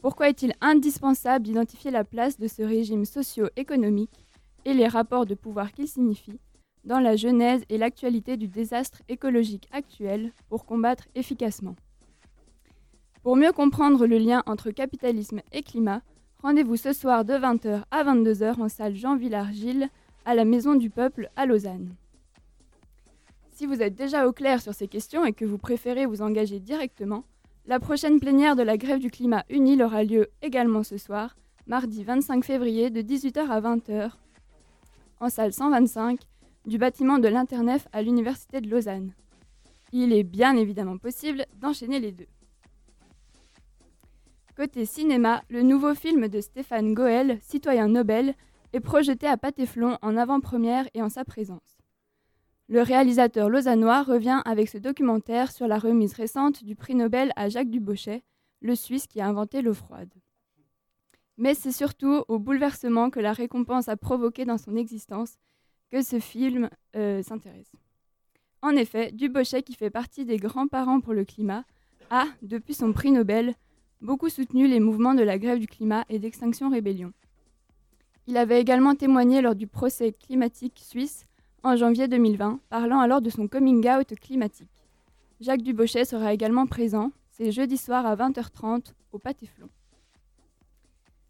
[0.02, 4.26] Pourquoi est-il indispensable d'identifier la place de ce régime socio-économique
[4.66, 6.40] et les rapports de pouvoir qu'il signifie
[6.84, 11.76] dans la genèse et l'actualité du désastre écologique actuel pour combattre efficacement?
[13.24, 16.02] Pour mieux comprendre le lien entre capitalisme et climat,
[16.42, 19.90] rendez-vous ce soir de 20h à 22h en salle Jean Villard-Gilles
[20.26, 21.94] à la Maison du Peuple à Lausanne.
[23.52, 26.60] Si vous êtes déjà au clair sur ces questions et que vous préférez vous engager
[26.60, 27.24] directement,
[27.68, 31.36] la prochaine plénière de la grève du climat UNIL aura lieu également ce soir,
[31.68, 34.14] mardi 25 février de 18h à 20h,
[35.20, 36.20] en salle 125
[36.66, 39.14] du bâtiment de l'Internef à l'Université de Lausanne.
[39.92, 42.28] Il est bien évidemment possible d'enchaîner les deux.
[44.62, 48.36] Côté cinéma, le nouveau film de Stéphane Goël, citoyen Nobel,
[48.74, 51.80] est projeté à Patéflon en avant-première et en sa présence.
[52.68, 57.50] Le réalisateur lausannois revient avec ce documentaire sur la remise récente du prix Nobel à
[57.50, 58.22] Jacques Dubochet,
[58.62, 60.14] le Suisse qui a inventé l'eau froide.
[61.40, 65.40] Mais c'est surtout au bouleversement que la récompense a provoqué dans son existence
[65.90, 67.72] que ce film euh, s'intéresse.
[68.62, 71.64] En effet, Dubochet, qui fait partie des grands-parents pour le climat,
[72.12, 73.56] a, depuis son prix Nobel,
[74.02, 77.14] beaucoup soutenu les mouvements de la grève du climat et d'Extinction Rébellion.
[78.28, 81.26] Il avait également témoigné lors du procès climatique suisse
[81.64, 84.70] en janvier 2020, parlant alors de son coming out climatique.
[85.40, 89.70] Jacques Dubochet sera également présent, c'est jeudi soir à 20h30 au Patéflon.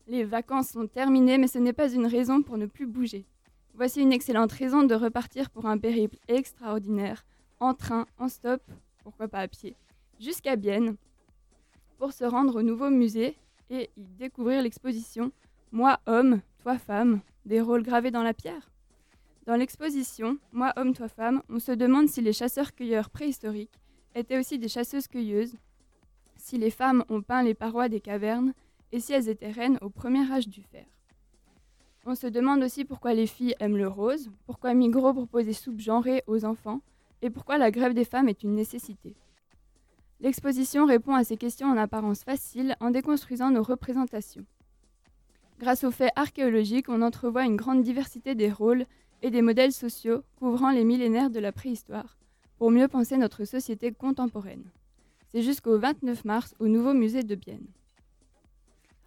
[0.08, 3.26] Les vacances sont terminées, mais ce n'est pas une raison pour ne plus bouger.
[3.74, 7.26] Voici une excellente raison de repartir pour un périple extraordinaire,
[7.60, 8.62] en train, en stop,
[9.04, 9.76] pourquoi pas à pied,
[10.20, 10.98] jusqu'à Bienne,
[12.02, 13.38] pour se rendre au nouveau musée
[13.70, 15.32] et y découvrir l'exposition
[15.72, 18.72] Moi homme, toi femme, des rôles gravés dans la pierre.
[19.46, 23.80] Dans l'exposition Moi homme, toi femme, on se demande si les chasseurs-cueilleurs préhistoriques
[24.16, 25.54] étaient aussi des chasseuses-cueilleuses,
[26.38, 28.56] si les femmes ont peint les parois des cavernes
[28.92, 30.88] et si elles étaient reines au premier âge du fer.
[32.08, 35.80] On se demande aussi pourquoi les filles aiment le rose, pourquoi Migros propose des soupes
[35.80, 36.82] genrées aux enfants
[37.22, 39.16] et pourquoi la grève des femmes est une nécessité.
[40.22, 44.46] L'exposition répond à ces questions en apparence faciles en déconstruisant nos représentations.
[45.60, 48.86] Grâce aux faits archéologiques, on entrevoit une grande diversité des rôles
[49.24, 52.20] et des modèles sociaux couvrant les millénaires de la préhistoire,
[52.58, 54.70] pour mieux penser notre société contemporaine.
[55.32, 57.68] C'est jusqu'au 29 mars au nouveau musée de Bienne.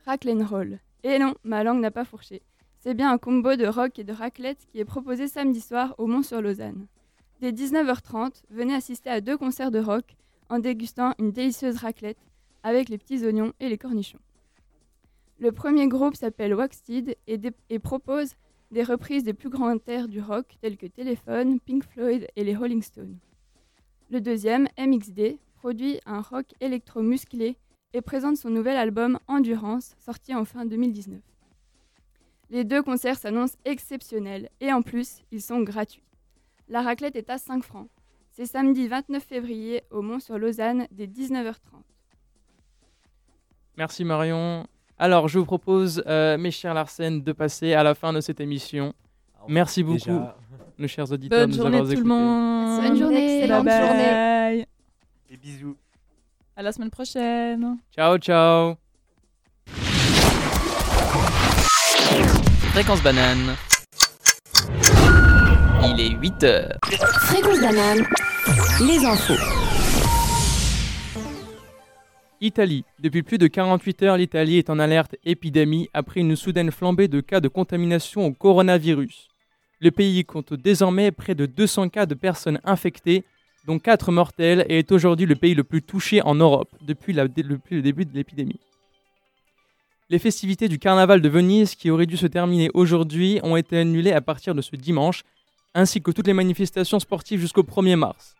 [0.07, 0.81] Roll.
[1.05, 2.43] Et non, ma langue n'a pas fourché.
[2.81, 6.07] C'est bien un combo de rock et de raclette qui est proposé samedi soir au
[6.07, 6.87] Mont-sur-Lausanne.
[7.41, 10.17] Dès 19h30, venez assister à deux concerts de rock
[10.49, 12.19] en dégustant une délicieuse raclette
[12.63, 14.19] avec les petits oignons et les cornichons.
[15.39, 18.35] Le premier groupe s'appelle Waxted et, propose
[18.71, 22.57] des reprises des plus grands airs du rock tels que Telephone, Pink Floyd et les
[22.57, 23.19] Rolling Stones.
[24.11, 27.57] Le deuxième, MXD, produit un rock électro-musclé
[27.93, 31.21] et présente son nouvel album Endurance, sorti en fin 2019.
[32.51, 36.05] Les deux concerts s'annoncent exceptionnels et en plus, ils sont gratuits.
[36.69, 37.89] La raclette est à 5 francs.
[38.37, 41.55] C'est samedi 29 février au Mont-sur-Lausanne dès 19h30.
[43.77, 44.67] Merci Marion.
[44.99, 48.41] Alors, je vous propose, euh, mes chers Larsen, de passer à la fin de cette
[48.41, 48.93] émission.
[49.49, 50.37] Merci beaucoup, Déjà.
[50.79, 52.83] nos chers auditeurs, Bonne de nous journée avoir tout le monde.
[52.83, 53.41] Bonne journée.
[53.41, 54.11] Bye Bonne journée.
[54.13, 54.67] bye.
[55.31, 55.77] Des bisous.
[56.57, 57.79] À la semaine prochaine.
[57.95, 58.75] Ciao, ciao.
[62.73, 63.55] Fréquence banane.
[65.87, 66.79] Il est 8 heures.
[66.85, 68.05] Fréquence banane,
[68.87, 69.35] les infos.
[72.41, 72.85] Italie.
[73.01, 77.21] Depuis plus de 48 heures, l'Italie est en alerte épidémie après une soudaine flambée de
[77.21, 79.29] cas de contamination au coronavirus.
[79.81, 83.25] Le pays compte désormais près de 200 cas de personnes infectées,
[83.67, 87.29] dont 4 mortelles, et est aujourd'hui le pays le plus touché en Europe depuis, la-
[87.29, 88.61] depuis le début de l'épidémie.
[90.11, 94.13] Les festivités du carnaval de Venise, qui auraient dû se terminer aujourd'hui, ont été annulées
[94.13, 95.23] à partir de ce dimanche,
[95.75, 98.35] ainsi que toutes les manifestations sportives jusqu'au 1er mars.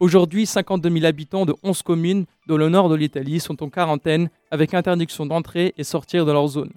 [0.00, 4.30] Aujourd'hui, 52 000 habitants de 11 communes dans le nord de l'Italie sont en quarantaine
[4.50, 6.72] avec interdiction d'entrer et sortir de leur zone.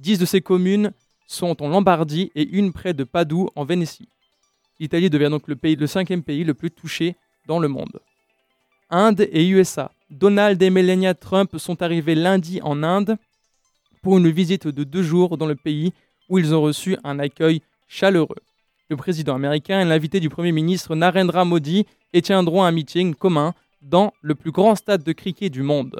[0.00, 0.92] 10 de ces communes
[1.26, 4.08] sont en Lombardie et une près de Padoue en Vénétie.
[4.78, 8.00] L'Italie devient donc le, pays, le cinquième pays le plus touché dans le monde.
[8.90, 9.90] Inde et USA.
[10.10, 13.16] Donald et Melania Trump sont arrivés lundi en Inde
[14.02, 15.92] pour une visite de deux jours dans le pays
[16.28, 18.36] où ils ont reçu un accueil chaleureux.
[18.88, 23.52] Le président américain et l'invité du Premier ministre Narendra Modi et tiendront un meeting commun
[23.82, 25.98] dans le plus grand stade de cricket du monde.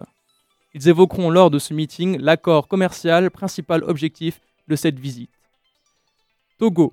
[0.72, 5.30] Ils évoqueront lors de ce meeting l'accord commercial principal objectif de cette visite.
[6.58, 6.92] Togo.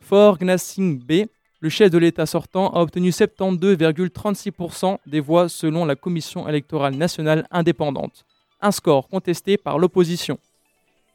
[0.00, 1.28] Fort Gnassingbé,
[1.60, 7.46] Le chef de l'État sortant a obtenu 72,36% des voix selon la Commission électorale nationale
[7.50, 8.24] indépendante,
[8.62, 10.38] un score contesté par l'opposition.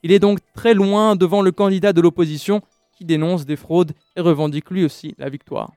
[0.03, 2.61] Il est donc très loin devant le candidat de l'opposition
[2.99, 5.71] qui dénonce des fraudes et revendique lui aussi la victoire.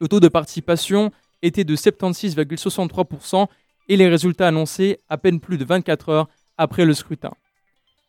[0.00, 1.10] Le taux de participation
[1.40, 3.46] était de 76,63%
[3.88, 6.28] et les résultats annoncés à peine plus de 24 heures
[6.58, 7.32] après le scrutin.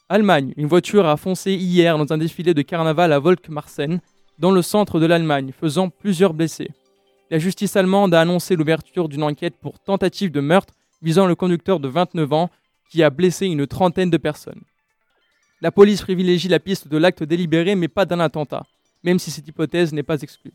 [0.10, 4.02] Allemagne, une voiture a foncé hier dans un défilé de carnaval à Volkmarsen,
[4.40, 6.72] dans le centre de l'Allemagne, faisant plusieurs blessés.
[7.32, 11.80] La justice allemande a annoncé l'ouverture d'une enquête pour tentative de meurtre visant le conducteur
[11.80, 12.50] de 29 ans
[12.90, 14.62] qui a blessé une trentaine de personnes.
[15.62, 18.66] La police privilégie la piste de l'acte délibéré mais pas d'un attentat,
[19.04, 20.54] même si cette hypothèse n'est pas exclue.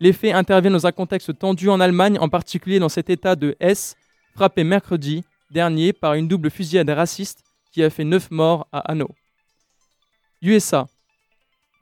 [0.00, 3.56] Les faits interviennent dans un contexte tendu en Allemagne, en particulier dans cet état de
[3.58, 3.96] Hesse,
[4.34, 9.10] frappé mercredi dernier par une double fusillade raciste qui a fait 9 morts à Hanau.
[10.42, 10.86] USA.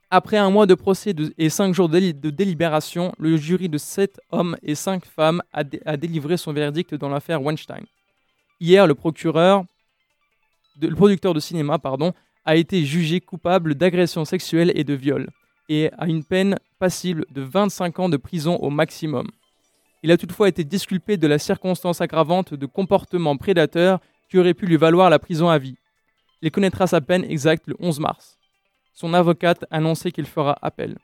[0.09, 4.55] Après un mois de procès et 5 jours de, délibération, le jury de 7 hommes
[4.63, 7.85] et 5 femmes a, a délivré son verdict dans l'affaire Weinstein.
[8.59, 9.65] Hier, le procureur
[10.81, 12.13] le producteur de cinéma pardon,
[12.45, 15.29] a été jugé coupable d'agression sexuelle et de viol,
[15.69, 19.27] et a une peine passible de 25 ans de prison au maximum.
[20.03, 23.99] Il a toutefois été disculpé de la circonstance aggravante de comportement prédateur
[24.29, 25.75] qui aurait pu lui valoir la prison à vie.
[26.41, 28.37] Il connaîtra sa peine exacte le 11 mars.
[28.93, 30.97] Son avocate a annoncé qu'il fera appel.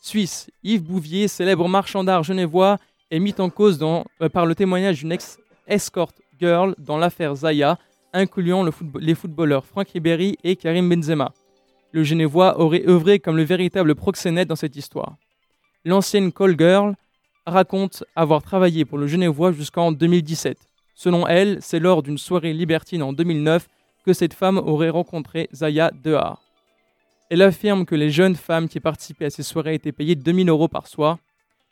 [0.00, 2.78] Suisse, Yves Bouvier, célèbre marchand d'art genevois,
[3.10, 7.78] est mis en cause euh, par le témoignage d'une ex-escort girl dans l'affaire Zaya,
[8.12, 11.32] incluant les footballeurs Franck Ribéry et Karim Benzema.
[11.92, 15.16] Le Genevois aurait œuvré comme le véritable proxénète dans cette histoire.
[15.84, 16.94] L'ancienne call girl
[17.46, 20.58] raconte avoir travaillé pour le Genevois jusqu'en 2017.
[20.94, 23.68] Selon elle, c'est lors d'une soirée libertine en 2009
[24.04, 26.42] que cette femme aurait rencontré Zaya Dehar.
[27.30, 30.68] Elle affirme que les jeunes femmes qui participaient à ces soirées étaient payées 2000 euros
[30.68, 31.18] par soir.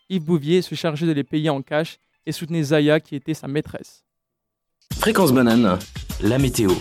[0.08, 3.48] Yves Bouvier se chargeait de les payer en cash et soutenait Zaya qui était sa
[3.48, 4.05] maîtresse.
[5.06, 5.78] Fréquence banane,
[6.20, 6.72] la météo.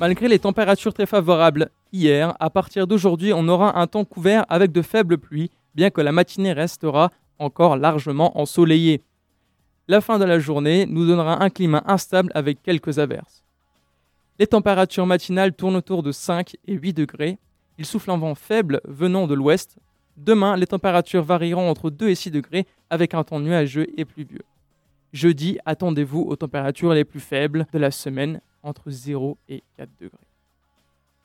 [0.00, 4.72] Malgré les températures très favorables hier, à partir d'aujourd'hui, on aura un temps couvert avec
[4.72, 9.00] de faibles pluies, bien que la matinée restera encore largement ensoleillée.
[9.86, 13.44] La fin de la journée nous donnera un climat instable avec quelques averses.
[14.40, 17.38] Les températures matinales tournent autour de 5 et 8 degrés.
[17.78, 19.76] Il souffle un vent faible venant de l'ouest.
[20.16, 24.42] Demain, les températures varieront entre 2 et 6 degrés avec un temps nuageux et pluvieux.
[25.12, 30.25] Jeudi, attendez-vous aux températures les plus faibles de la semaine, entre 0 et 4 degrés.